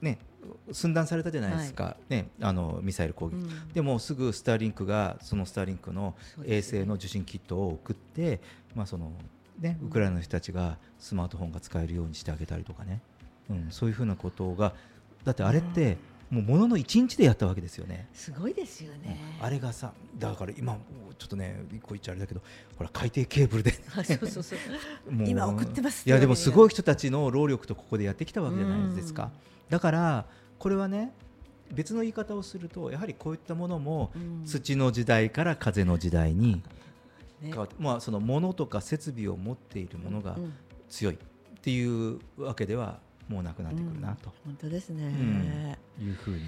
[0.00, 0.18] ね
[0.72, 1.96] 寸断されたじゃないですか。
[2.08, 3.34] ねあのミサイル攻撃。
[3.34, 3.68] うん。
[3.74, 6.14] でもすぐスターリンクがそのスターリンクの
[6.46, 8.40] 衛星の受信キットを送って、
[8.74, 9.12] まあその
[9.60, 13.00] ねウクライナの人たちがスマートフォンが使えるようにしてあげたりとかね、
[13.50, 14.72] うん、そういうふうなことが
[15.24, 15.96] だってあれって
[16.30, 18.08] もうものの1日でやったわけですよね。
[18.12, 19.38] すごいですよね。
[19.40, 20.76] あれがさだから今
[21.18, 22.40] ちょっとね一個言っちゃあれだけど
[22.76, 24.58] ほら海底ケーブルであそうそうそ う。
[25.26, 26.68] 今送ってますいやでもすごいい。
[26.70, 29.30] 人たちの労力とここでやってきたわけじゃないですか、
[29.68, 30.26] だから
[30.58, 31.12] これはね
[31.72, 36.62] 別の言い方をするとやはりこういったものもうん土の時代から風の時代に
[37.40, 40.52] ね変わって、まあその物とか設備を持っているものがうん
[40.88, 41.18] 強いっ
[41.62, 42.98] ていうわけでは
[43.28, 44.32] もうなくなってくるなと。
[44.44, 45.78] 本当ですね。
[46.00, 46.40] いうふうに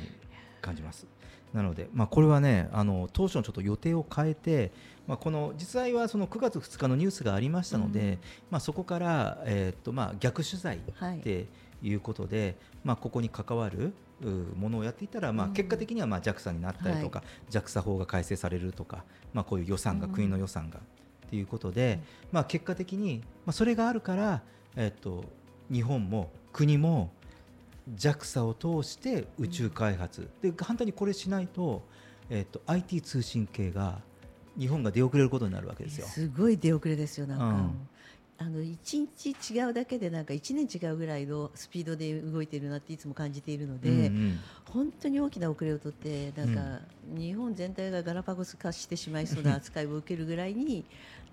[0.61, 1.07] 感じます。
[1.53, 4.73] なので、まあ、これはねあの当初のちょっと予定を変えて、
[5.07, 8.19] まあ、この実際はその9月2日のニュースがありましたので、うん。
[8.51, 11.19] まあ、そこから、えーっとまあ、逆取材はい。
[11.19, 11.47] って
[11.83, 15.53] いうことで、まあ、ここに関わるうものをやっていったら、まあ、うん。
[15.53, 20.13] 結果的にはまあ JAXA になったりとか、JAXA 法が改正されるとか、まあ、こういう予算が、うん。
[20.13, 22.01] 国の予算がっていうことで、
[22.33, 24.43] まあ、結果的に、まあ、それがあるから、
[24.75, 25.25] えーっと
[25.71, 27.11] 日本も国も
[27.95, 31.83] JAXA を通して宇宙開発、で反対にこれしないと,、
[32.31, 34.01] えー、と IT 通信系が
[34.59, 36.07] 日本が出遅れることになるわけですよ。
[36.07, 37.45] すごい出遅れですよなんか。
[37.47, 37.89] うん
[38.39, 44.39] あの一日違うだけでなんか一年違うぐらいのスピードで動いているなっていつも感じているので、うんうん
[44.73, 46.81] 本当に大きな遅れをとってなんか、
[47.17, 50.85] 日本全体がガラパゴス化してしまいそうな扱いを受けるぐらいに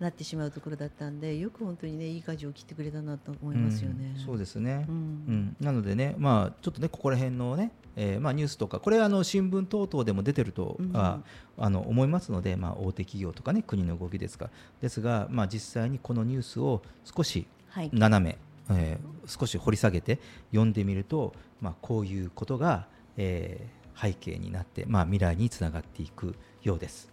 [0.03, 4.13] なってしまうところだったんでよく本当にねいい舵を切ってくれたなと思いますよね。
[4.17, 4.97] うんそうですね、ううん。
[4.97, 10.91] んなのでね、まあ、ちょっとねここら辺のね、えーまあ、ニュースとかこれはあの新聞等々でも出てると、うん。
[10.95, 11.21] あ
[11.57, 14.45] あの思いますので、まあ、大手企業とかね国の動きですか。
[14.45, 14.51] ら
[14.81, 18.37] ですが、まあ、実際にこのニュースを少しはい、斜め、
[18.69, 20.19] えー少し掘り下げて
[20.51, 22.87] 読んでみると、まあ、こういうことが、
[23.17, 27.12] えー背景になって、まあ、未来につながっていくようです。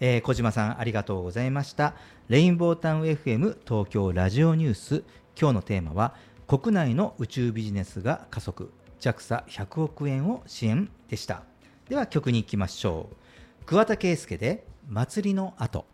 [0.00, 1.94] えー小島さんありがとうございました。
[2.28, 5.04] レインボータウン FM 東京ラジオニュース。
[5.38, 6.14] 今日のテーマは
[6.46, 8.70] 国内の宇宙ビジネスが加速。
[9.00, 11.42] JAXA100 億円を支援でした。
[11.88, 13.64] では曲に行きましょう。
[13.66, 15.86] 桑田佳祐で「祭りの後」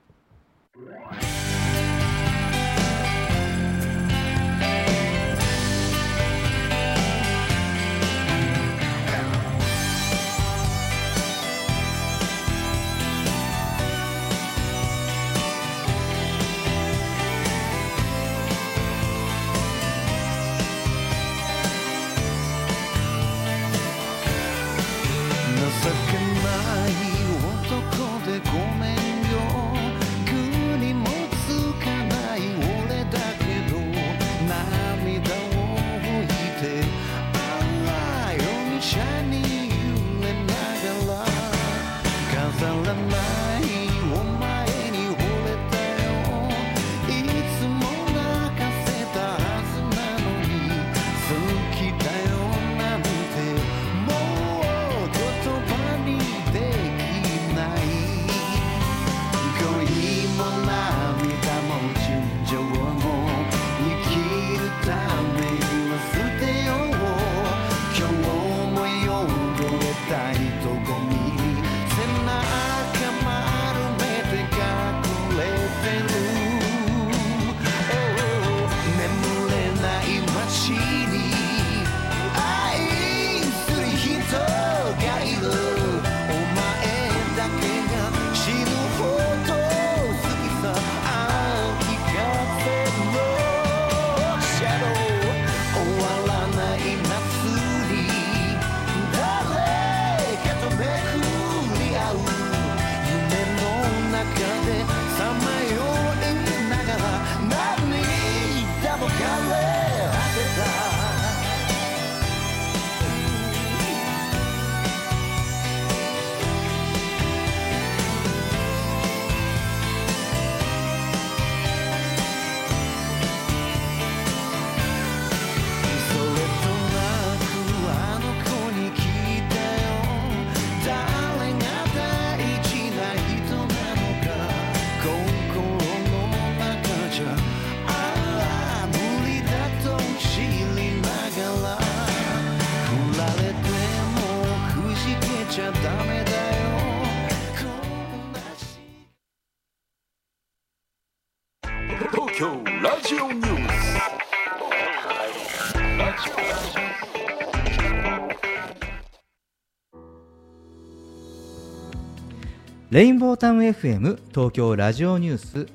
[162.92, 165.66] レインボータウン FM 東京ラジオニュース。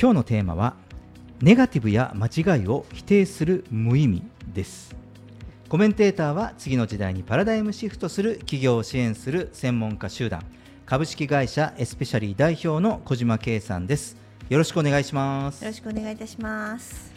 [0.00, 0.76] 今日のテーマは
[1.40, 4.22] ネガティブや間違いを否定する無意味
[4.54, 4.94] です。
[5.68, 10.44] コメンテーターは次の時代にパラダイムシフトする企業を支援する専門家集団。
[10.86, 14.16] 株式会社エスペシャリー代表の小島圭さんです。
[14.48, 15.64] よろしくお願いします。
[15.64, 17.12] よろしくお願いいたします。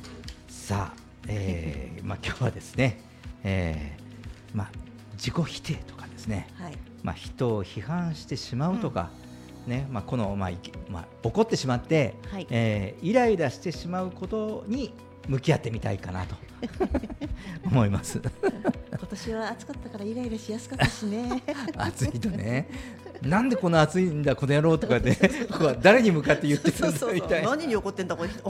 [0.47, 2.99] さあ、えーまあ、今日はですね、
[3.43, 4.71] えーまあ、
[5.11, 6.92] 自己否定とかですね、はい。
[7.03, 9.09] まあ、人を批判してしまうとか、
[9.67, 10.51] ねまあ、この、まあ
[10.89, 14.93] まあ、怒ってしまって、はいえーイライラしてしまうことに
[15.27, 16.35] 向き合ってみたいかなと
[17.65, 18.21] 思います。
[18.89, 21.43] 今年は暑かったからイライラしやすかったしね。
[21.77, 22.69] 暑いとね
[23.21, 25.15] なんでこの暑いんだこの野郎とかって
[25.47, 28.41] こう誰に向かって言ってるんだみたいな何に怒ってんだこの人。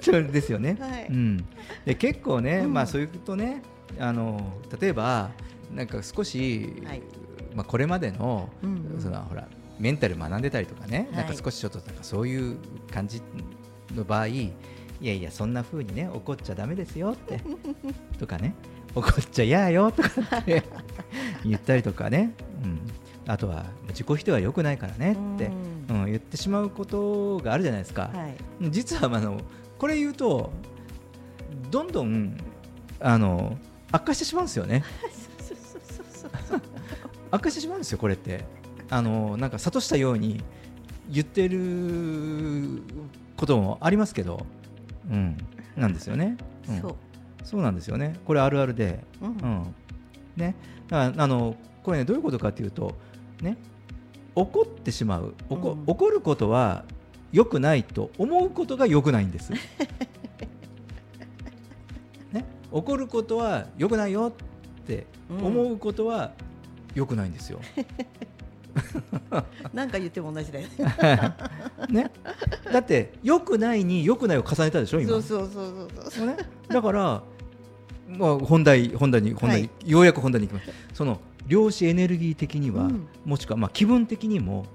[0.00, 0.76] そうですよね。
[0.78, 1.44] はいうん、
[1.84, 3.62] で結構ね、うんまあそういうとね、
[3.98, 5.30] あの例えば
[5.72, 7.02] なんか少し、はい。
[7.54, 9.00] まあこれまでの、うんうん。
[9.00, 9.48] そのほら
[9.78, 11.24] メンタル学んでたりとかね、はい。
[11.24, 12.58] なんか少しちょっとなんかそういう
[12.92, 13.22] 感じ
[13.94, 14.52] の場合、い
[15.00, 17.40] やいやそんな風にね怒っちゃダメですよって
[18.18, 18.54] とかね、
[18.94, 20.64] 怒っちゃ嫌よとかって
[21.44, 22.80] 言ったりとかね、うん、
[23.26, 25.50] あとは自己否定は良くないからねって、
[25.90, 28.10] ううん、言ってしまうことがあるじゃないですか。
[28.12, 28.70] はい。
[28.70, 29.40] 実はあの
[29.78, 30.50] これ言うと
[31.70, 32.36] どんどん
[33.00, 33.56] あの
[33.92, 34.82] 悪化してしまうんですよね。
[37.30, 38.44] 悪化してしまうんですよこれって。
[38.90, 40.42] あのなんか諭したように
[41.10, 42.82] 言ってる
[43.36, 44.46] こともありますけど、
[45.10, 45.36] うん、
[45.76, 46.36] なんですよね、
[46.68, 46.80] うん。
[46.80, 46.96] そう。
[47.44, 48.18] そうなんですよね。
[48.24, 49.28] これあるあるで、うん。
[49.28, 49.74] うん。
[50.36, 50.54] ね、
[50.88, 52.94] だからあのこれねどういうことかというと
[53.40, 53.56] ね。
[54.34, 55.34] 怒ってしまう。
[55.48, 55.82] 怒,、うん。
[55.86, 56.84] 怒ることは
[57.32, 59.52] 良くないと思うことが良くないんです。
[62.32, 64.32] ね、怒ることは良くないよ
[64.82, 66.32] って思うことは
[66.98, 67.60] 良くないんですよ。
[69.72, 70.74] なんか言っても同じだよね。
[71.88, 72.10] ね、
[72.72, 75.10] だって良くないに良くないを重ねたでしょ今。
[75.10, 76.26] そうそうそうそうそう。
[76.26, 76.36] ね、
[76.66, 77.22] だから、
[78.08, 80.72] まあ、本題本題に本題に、ようやく本題に行きます。
[80.92, 83.06] その量子エネルギー的には、うん。
[83.24, 84.66] もしくはまあ気分的にも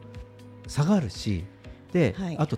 [0.68, 1.44] 下がるし
[1.92, 2.38] で、はい。
[2.38, 2.58] あと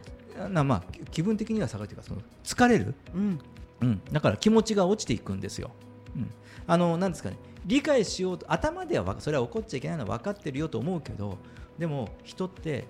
[0.52, 3.40] なまあ気分的には下がるというかその疲れる、うん。
[3.82, 5.72] うん、だから気持ちが落ちていくんですよ。
[6.16, 6.30] うん、
[6.68, 11.38] あのなんですかね理解しようと頭ではわそれは起こっちゃいけないのは分かってるよと思うけど
[11.80, 12.86] でも人って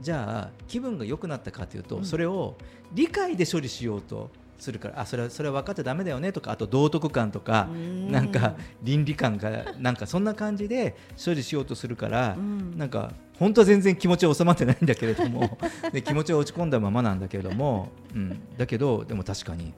[0.00, 2.04] じゃあ気分が良くなったかというと、うん。
[2.04, 2.56] それを
[2.92, 8.10] 理解で処理しようとするからあそれはそれは分かっちゃだめだよねとかあと道徳感とかうん。
[8.10, 12.78] なんか倫理観がなんかそんな感じで処理しようとするから、うん。
[12.78, 15.58] なんか本当は全然気持ちは収まってないんだけれども
[15.92, 19.72] で気持ちは落ち込んだままなんだけれども、うん、だけどでも確かに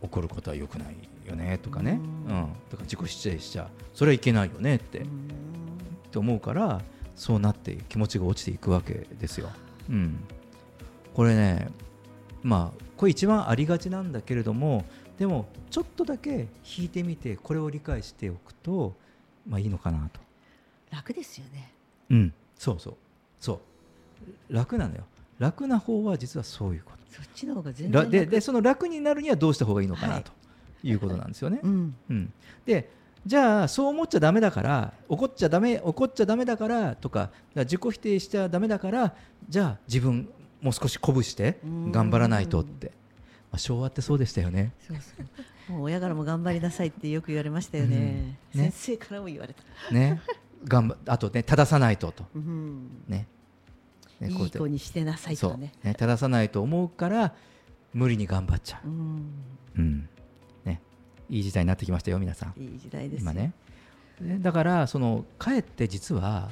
[0.00, 0.96] 怒ることは良くない
[1.26, 2.00] よねとかね、ううん。
[2.00, 5.02] んだから自己主張しちゃそれはいけないよねって,、っ
[6.10, 6.80] て思うから
[7.16, 9.50] そうなって気持ちが落ちていくわけですよ。
[9.90, 10.20] うん、
[11.14, 11.68] これね
[12.42, 14.84] まあこれ一番ありがちなんだけれども
[15.18, 16.46] でもちょっとだけ
[16.78, 18.94] 引いてみてこれを理解しておくと
[19.48, 20.20] まあいいのかなと。
[20.90, 21.72] 楽ですよね。
[22.10, 22.94] うん、そうそう。
[23.40, 24.54] そう。
[24.54, 25.04] 楽なのよ
[25.38, 30.32] 楽な方は実はそういうこそっちの方が全然楽ででその楽になるにはどうした方がいいのかはないと
[30.84, 30.92] い。
[30.92, 31.60] うことなんですよね。
[31.62, 31.94] うん。
[32.10, 32.32] うん、
[32.64, 32.90] で
[33.26, 39.14] じゃあそう思っちゃだめだから怒っちゃだめ怒っちゃだめだからとか自己否定しちゃだめだから
[39.48, 40.28] じゃあ自分
[40.60, 41.92] もう少し鼓舞してうん。
[41.92, 42.92] 頑張らないとって、
[43.50, 44.72] まあ、昭和ってそうでしたよね。
[44.86, 45.12] そうそ
[45.70, 45.72] う。
[45.72, 47.96] もう親からも頑張りなさいってよく言われましたよね,、
[48.54, 48.60] うん。
[48.60, 48.70] ね。
[48.70, 50.20] 先生からも言われた、ね。
[50.64, 52.24] 頑張あとね正さないとと。
[52.34, 53.04] うん。
[53.08, 53.26] ね
[54.20, 57.34] ねこういい子にしてなさいとかねね正さないと思うから
[57.94, 58.88] 無理に頑張っちゃう。
[58.88, 59.32] うん。
[59.76, 60.08] うん。
[60.64, 60.80] ね、
[61.28, 62.60] いい時代になってきましたよ、皆さん。
[62.60, 63.30] いい時代ですよ。
[63.30, 63.52] 今ね。
[64.20, 66.50] ねだから、そのかえって実は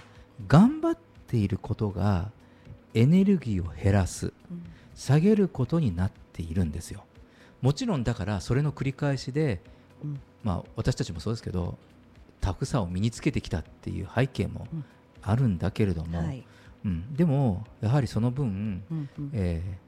[0.49, 2.31] 頑張っていることが
[2.95, 4.63] エネルギーを減らす、うん。
[4.95, 7.05] 下げることになっているんですよ。
[7.61, 9.61] もちろんだからそれの繰り返しで、
[10.03, 10.21] うん。
[10.43, 11.77] まあ、私たちもそうですけど
[12.41, 14.85] タフさを身につけてきたっていう背景もうん。
[15.23, 16.47] あるんだけれども、はい
[16.87, 19.31] うん、でもやはりその分、うんうん。
[19.35, 19.87] えー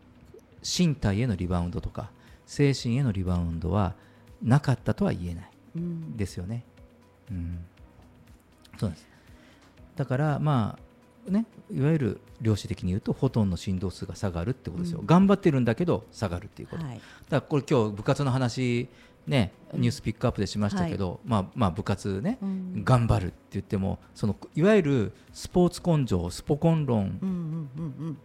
[0.60, 2.10] 身体へのリバウンドとか
[2.44, 3.94] 精神へのリバウンドは
[4.42, 6.16] なかったとは言えないうん。
[6.16, 6.64] ですよね。
[7.30, 7.60] うん、
[8.76, 9.06] そうです。
[9.94, 10.76] だからま
[11.28, 15.06] あねいわゆる量子的に言うとフォトンの振動数が下がるってことですよ、うん。
[15.06, 16.96] 頑張ってるんだけど下がるっていうこと、はい。
[16.96, 18.88] だからこれ今日部活の話
[19.28, 22.84] ねニュースピックアップでしましたけど、まあまあ部活ね、うん。
[22.84, 28.18] 頑張るって言ってもそのいわゆるスポーツ根性スポ根論うんうんうん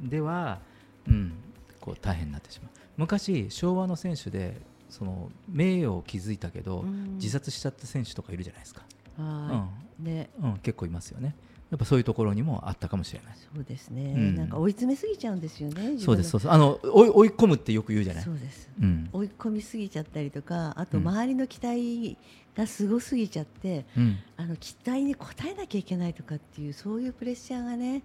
[0.00, 0.08] うん。
[0.08, 0.60] では、
[1.06, 1.34] うん、
[1.80, 2.70] こう大変になってしまう。
[2.96, 4.56] 昔昭和の選手で
[4.88, 7.14] その名誉を築いたけど、うん。
[7.16, 8.82] 自殺しちゃった選手とかいるじゃないですか、
[9.18, 9.68] は
[10.00, 10.02] い。
[10.02, 10.30] ね。
[10.42, 11.36] うん、結構いますよね
[11.70, 13.36] やっぱそういうところにもあったかもしれない。
[13.54, 14.34] そうですね、うん。
[14.36, 16.50] なんか追い詰めすぎちゃうんですよねそうですそう自です。
[16.50, 18.24] あの追い追い込むってよく言うじゃない？
[18.24, 18.70] そうです。
[18.80, 19.08] うん。
[19.12, 21.08] 追い込みすぎちゃったりとかあとうん。
[21.08, 22.16] 周りの期待
[22.56, 28.02] がすごすぎちゃって、うん、あの期待に応えなきゃいけないとかっていうそういうプレッシャーがね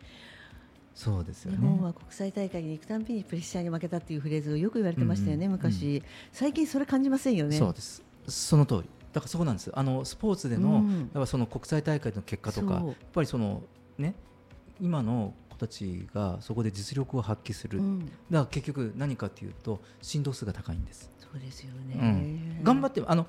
[0.93, 6.03] そうですよ日本ねは国際大会に行くたんびにプレッシャーに負けたっていうフレーズをよく言われてましたよね、昔、
[6.33, 7.57] 最近それ感じませんよね。
[7.57, 8.03] そうです。
[8.27, 9.71] その通りだからそうなんです。
[9.73, 10.99] あのスポーツでの、うん。
[10.99, 13.61] やっぱその国際大会の結果とかやっぱりその
[13.97, 14.15] ね
[14.79, 17.99] 今の子たちがそこで実力を発揮する、うん。
[17.99, 23.27] だから結局何かというと振動数が高いんです、そうですようねん、頑張ってあの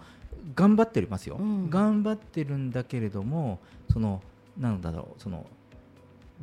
[0.55, 1.69] 頑張ってますよ、うん。
[1.69, 3.59] 頑張ってるんだけれども
[3.93, 4.23] その
[4.59, 5.47] なんだろうその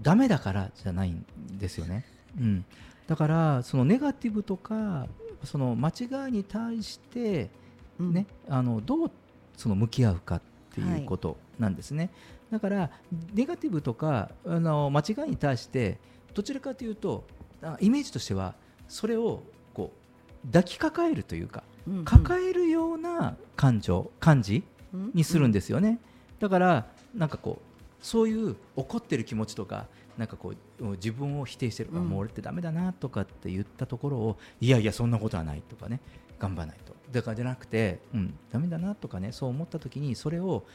[0.02, 1.26] ダメだからじゃないん
[1.58, 2.06] ですよね、
[2.40, 2.66] うん、
[3.08, 5.08] だからそのネガティブとか
[5.44, 7.50] その間違いに対して
[8.00, 8.14] うん。
[8.14, 9.12] ね、あのどう
[9.60, 10.42] その向き合うかっ
[10.74, 12.10] ていうことなんですね、
[12.50, 12.90] だから
[13.34, 15.98] ネガティブとかあの間違いに対して
[16.34, 17.26] どちらかというと
[17.62, 18.56] あイメージとしては
[18.88, 19.44] それを
[19.74, 19.92] こ
[20.46, 25.12] う抱きかかえるというかうん抱えるような感情感じうん？
[25.14, 26.00] にするんですよね、
[26.40, 29.88] だからなんかこうそういう怒ってる気持ちとか
[30.18, 32.08] なんかこう自分を否定してる、あうん。
[32.08, 36.00] もう俺ってダメだなとかって言ったところをいやいやそんなことはないとかね
[36.40, 36.96] 頑張らないと。
[37.12, 40.66] だからじゃなくて、うん、ダメだなとかねそう思った時にそれを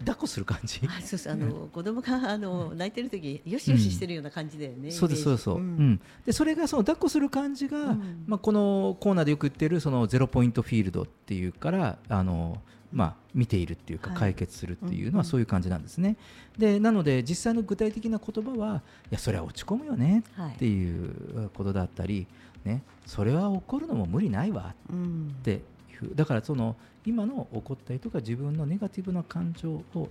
[0.00, 0.80] 抱っこする感じ。
[0.86, 4.90] あそうそうあの子供があの泣いてる時よしよししてるような感じだよね。
[4.90, 6.00] そうですそうですそう、うん。
[6.24, 8.24] でそれがその抱っこする感じが、うん。
[8.26, 14.18] まあ、このコーナーでよく言ってるそのゼロポイントフィールドっていうからあの、まあ、見ているっていうかはい。
[14.18, 16.16] 解決するっていうのはそういう感じなんですね。
[16.56, 22.28] でなので実際の具体的な言葉はいやそれは落ち込むよねはいっていうことだったり、
[22.68, 24.74] ね、それは怒るのも無理ないわ。
[24.92, 25.34] うん。
[25.40, 25.56] ってい
[26.02, 30.08] うだからその今の怒ったりとか自分のネガティブな感情を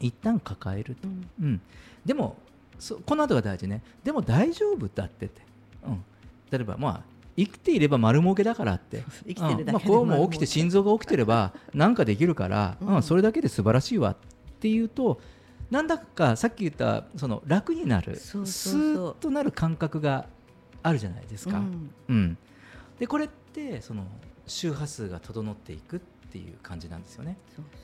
[0.00, 1.06] 一旦抱えると。
[1.06, 1.28] うん。
[1.40, 1.60] うん、
[2.04, 2.36] でも
[2.78, 3.82] そこの後が大事ね。
[4.02, 5.40] でも大丈夫だってって、
[5.86, 6.04] うん、
[6.50, 7.00] 例えばまあ
[7.36, 9.04] 生きていれば丸儲けだからって。
[9.28, 9.72] 生きてるだけでうん。
[9.74, 12.94] まあ、こうも起きて心臓が起きてれば 何かできるから、うん。
[12.96, 13.02] うん。
[13.02, 14.16] それだけで素晴らしいわっ
[14.58, 15.20] ていうと
[15.70, 20.26] なんだかさっき言ったその楽になるスーッとなる感覚が
[20.86, 21.58] あるじゃないですか。
[21.58, 21.90] うん。
[22.08, 22.38] うん、
[22.98, 24.06] でこれってその
[24.46, 25.98] 周波数が整っていくっ
[26.30, 27.36] ていう感じなんですよね。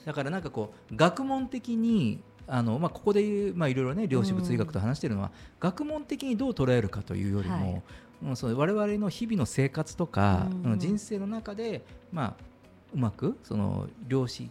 [0.04, 7.82] だからなんかこう学問的にあの、まあ、ここで言う、まあ、いろいろね量子物理学と話しているのは、学問的にどう捉えるかというよりも、はい。
[8.22, 10.72] もうその我々の日々の生活とか、うん。
[10.72, 12.34] うん人生の中で、まあ、
[12.94, 14.48] うまくその量子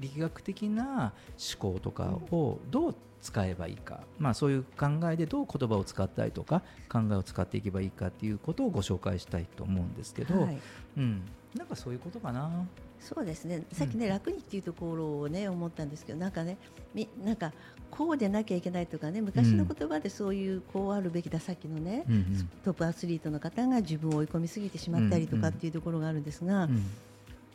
[0.00, 10.58] 力学的な思考とかをどう使えばいいか、まあ、そういう考えでどう言葉を使ったりとか考えを使っていけばいいかっていうことをご紹介したいと思うんですけど、はい。
[10.96, 11.22] うん、
[11.54, 12.66] なんかそういうことかな。
[12.98, 13.62] そうですね。
[13.72, 16.58] さっきね、楽にっていうところをね思ったんですけどなんかね
[16.94, 17.52] みなんか
[17.90, 22.50] こうでなきゃいけないとかね昔の言葉でそういうこうあるべきださっきのね、うんうん。
[22.64, 26.86] トップアスリートの方が自分を追い込みすぎてしまったりとかっていうところがあるんですが、うん。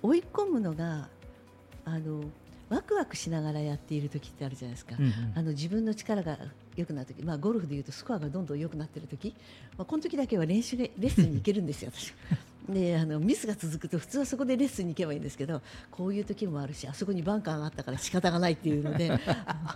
[0.04, 1.08] 追い込むのが
[1.86, 2.24] あの
[2.70, 4.96] ワクワクしながらやっている時ってあるじゃないですか。
[4.98, 5.14] うんうん。
[5.36, 6.38] あの自分の力が
[6.76, 9.36] 良くなる時、まあ、ゴルフでいうとスコアがどんどん良くなっている時、
[9.78, 12.14] まあ、この時だけは練習がレッスンに行けるんですよ、 私。
[12.68, 15.62] であのミスが続くと普通はそこでレッスンに行けばいいんですけど
[15.92, 19.12] こういう時もあるしあそこにバンカーがあったから仕方がないっていうので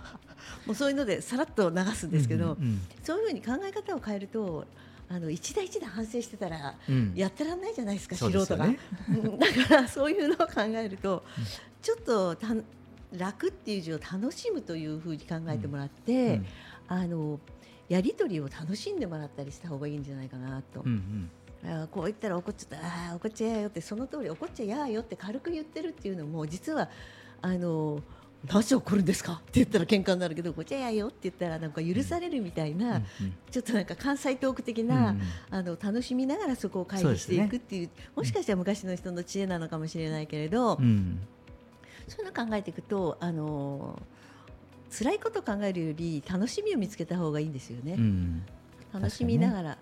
[0.66, 4.66] もうそういうのでさらっと流すんですけど、うんうんそういうふうに考え方を変えると
[5.08, 7.12] あの一打一打反省してたらうん。
[7.16, 8.68] やってらんないじゃないですか、そう素人が。
[8.68, 9.38] ねうん。
[9.40, 11.24] だからそういうのを考えると、
[11.82, 12.48] ちょっとた
[13.12, 16.46] 楽っていう字を楽しむというふうに考えてもらって、うん。
[16.88, 17.40] あの
[17.88, 20.80] やり取りを楽しんでもらったりした方がいいんじゃないかなと。
[20.80, 21.28] うん
[21.64, 21.70] うん。
[21.70, 22.86] あーこう言ったら怒っちゃった。
[22.86, 26.88] あー怒っちゃえよってその通り怒っちゃやーよって軽く言ってるっていうのも実は
[27.42, 28.00] あの
[28.50, 29.34] なぜ怒るんですか？
[29.34, 33.04] って言ったら喧嘩になるけど怒っちゃやーよって言ったらなんか許されるみたいな、うん
[33.50, 35.20] ちょっとなんか関西トーク的うんな、うん。
[35.50, 41.20] あの楽しみながらそこを回避していくっていうもしかしたら昔の人の知恵なのかもしれないけれど、うん
[42.10, 44.02] そういうのを考えていくとあの
[44.90, 47.94] 辛いことを考えるより楽しみを見つけた方がいいんですよね。
[47.96, 48.42] うん。
[48.92, 49.78] 楽しみながら、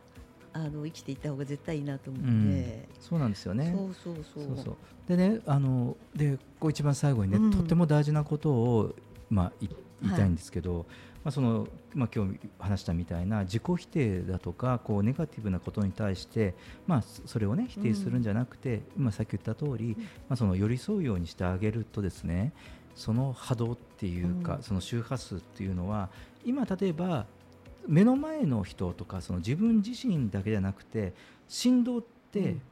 [0.52, 3.74] あの生きていった方が絶対いいなと思って、そうなんですよね。
[3.74, 4.56] そうそうそう。
[4.56, 4.76] そうそう。
[5.08, 7.50] でねあのでこう一番最後にね、うん。
[7.50, 8.94] とっても大事なことを、
[9.30, 9.68] まあ、い
[10.02, 10.84] 言いたいんですけど、
[11.24, 16.54] まあそのまあ、今日話したみたいな自己否定だとかこうネガティブなことに対して、
[16.86, 19.96] まあ、そそれをね否定するんじゃなくて、今さっき言った通り、
[20.28, 22.52] まあ、その寄り添うようにしてあげるとですね
[22.94, 24.62] その波動っていうか、うん。
[24.62, 26.08] その周波数っていうのは
[26.44, 27.26] 今例えば
[27.86, 31.14] 目の前の人とかその自分自身だけじゃなくて
[31.48, 32.17] 振動って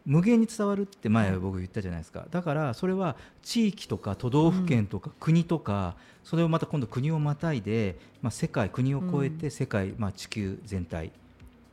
[0.04, 2.26] 無限に伝わるって前僕言ったじゃないですか。
[2.30, 11.10] だからそれは地域とか都道府県とか国とかそれをまた今度国をまたいで、まあ、世界国を超えて世界、まあ、地球全体っ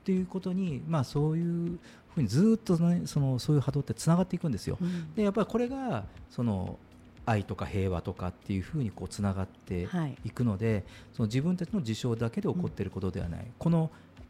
[0.05, 1.79] ていうことに、まあ、そういう
[2.13, 4.77] ふうにずっと、ね、そのそういう波動ってつながっていくんですよ。
[4.81, 5.13] うん。
[5.15, 6.77] でやっぱりこれがその
[7.25, 10.15] 愛とか平和とかっていうふうにこうつながってはい。
[10.25, 13.89] いくので、その自分たちの事象だけで起こっていることではない、この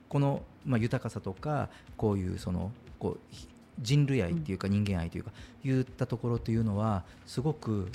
[0.10, 2.72] この、まあ、豊かさとかこういうその
[3.04, 3.50] こうひ
[3.82, 5.32] 人類愛っていうか人間愛というか、
[5.64, 7.90] 言ったところというのはすごく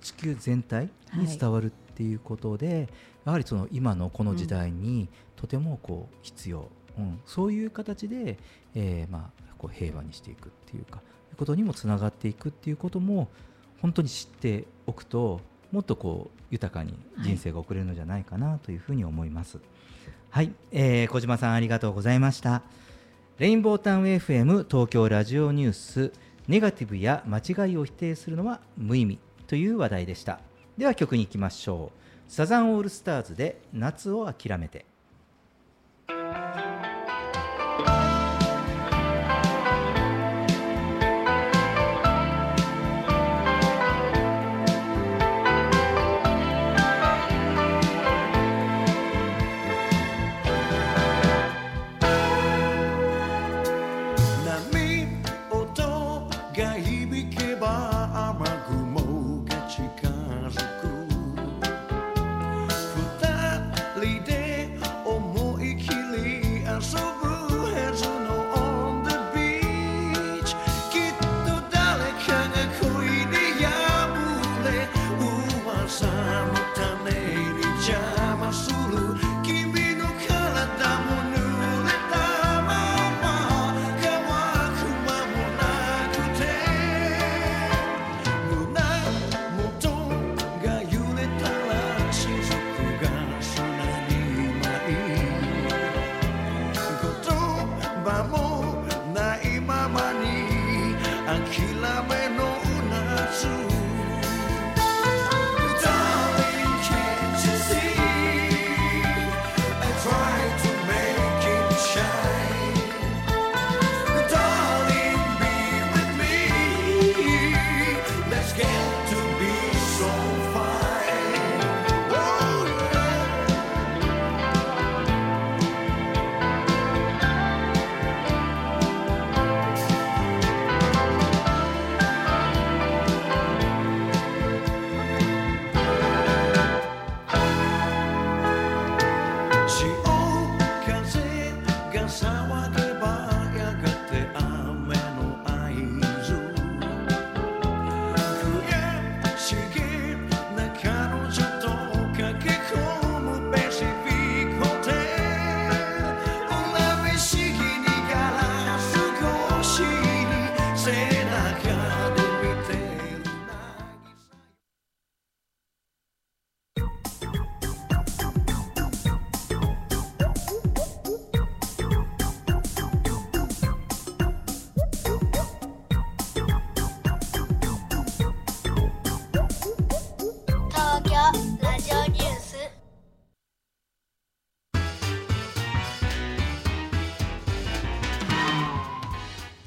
[0.00, 2.88] 地球全体に伝わるっていうことで、
[3.24, 7.20] やはりその今のこの時代にとてもこう必要、うん。
[7.26, 8.38] そういう形で、
[8.74, 11.00] えーまあ、こう平和にしていくっていうか
[11.36, 13.28] ことにもつながっていくっていうことも
[13.82, 15.40] 本当に知っておくと
[15.72, 19.58] もっとこう豊かに人生が送れるのじゃないかなというふうに思います。
[20.30, 22.62] はい、えー小島さんありがとうございました。
[23.36, 26.12] レインボータウン FM 東京ラジオニュース
[26.46, 29.18] ネガティブや間違いを否定するのは無意味
[29.48, 30.38] という話題でした。
[30.78, 32.30] では曲に行きましょう。
[32.30, 34.86] サザンオールスターズで夏を諦めて。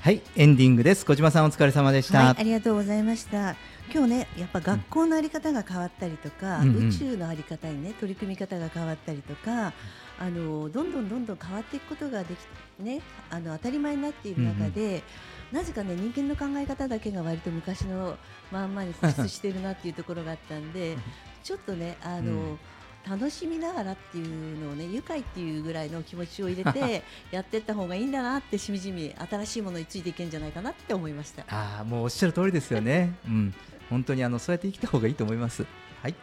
[0.08, 1.05] はいエンディングです。
[1.05, 3.58] 小島さんお疲れ様でした、はい、ありがとうございました。
[3.93, 6.76] 今日ね、やっぱ学校のあり方が変わったりとか、うん。
[6.78, 9.74] うん宇宙のあり方にね、取り組み方が変わったりとか、
[10.18, 15.03] あのどんどんどんどん変わっていくことができね、あの当たり前になっている中で、
[15.51, 18.16] なぜかね人間の考え方だけが割と昔の
[18.49, 20.95] まんまに固執してるなっていうところがあったんで、
[21.43, 22.58] ちょっとねあの。
[23.05, 31.43] うん楽しみながらっていうのをね愉快っていうぐらいの気持ちを入れて やっていった方がいいんだなってしみじみ新しいものについていけんじゃないかなって思いました。
[31.49, 33.15] ああもうおっしゃる通りですよね。
[33.25, 33.53] うん、
[33.89, 35.65] 本当にあのそうやって生きた方がいいと思います。
[36.01, 36.15] はい。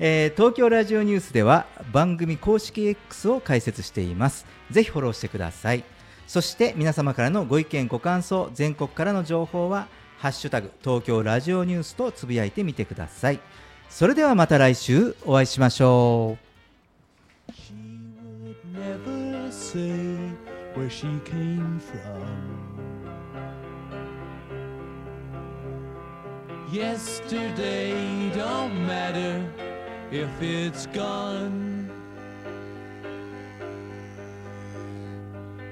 [0.00, 4.46] えー東京ラジオニュースでは番組公式 X を開設しています。
[4.70, 5.84] ぜひフォローしてください。
[6.26, 9.88] そして皆様からのご意見ご感想、全国からの情報は
[10.18, 13.40] ハッシュタグ東京ラジオニュースとつぶやいてみてください。
[13.88, 16.36] それではまた来週お会いしましょ
[17.48, 17.52] う。
[17.52, 17.74] She
[18.44, 19.90] would never say
[20.74, 22.68] where she came from.
[26.72, 29.42] Yesterday don't matter
[30.12, 31.90] if it's gone.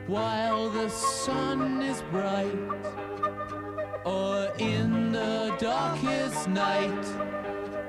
[0.08, 2.46] While the sun is bright,
[4.04, 7.04] or in the darkest night,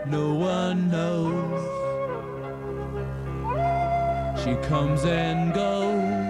[0.10, 1.64] no one knows.
[4.44, 6.27] She comes and goes.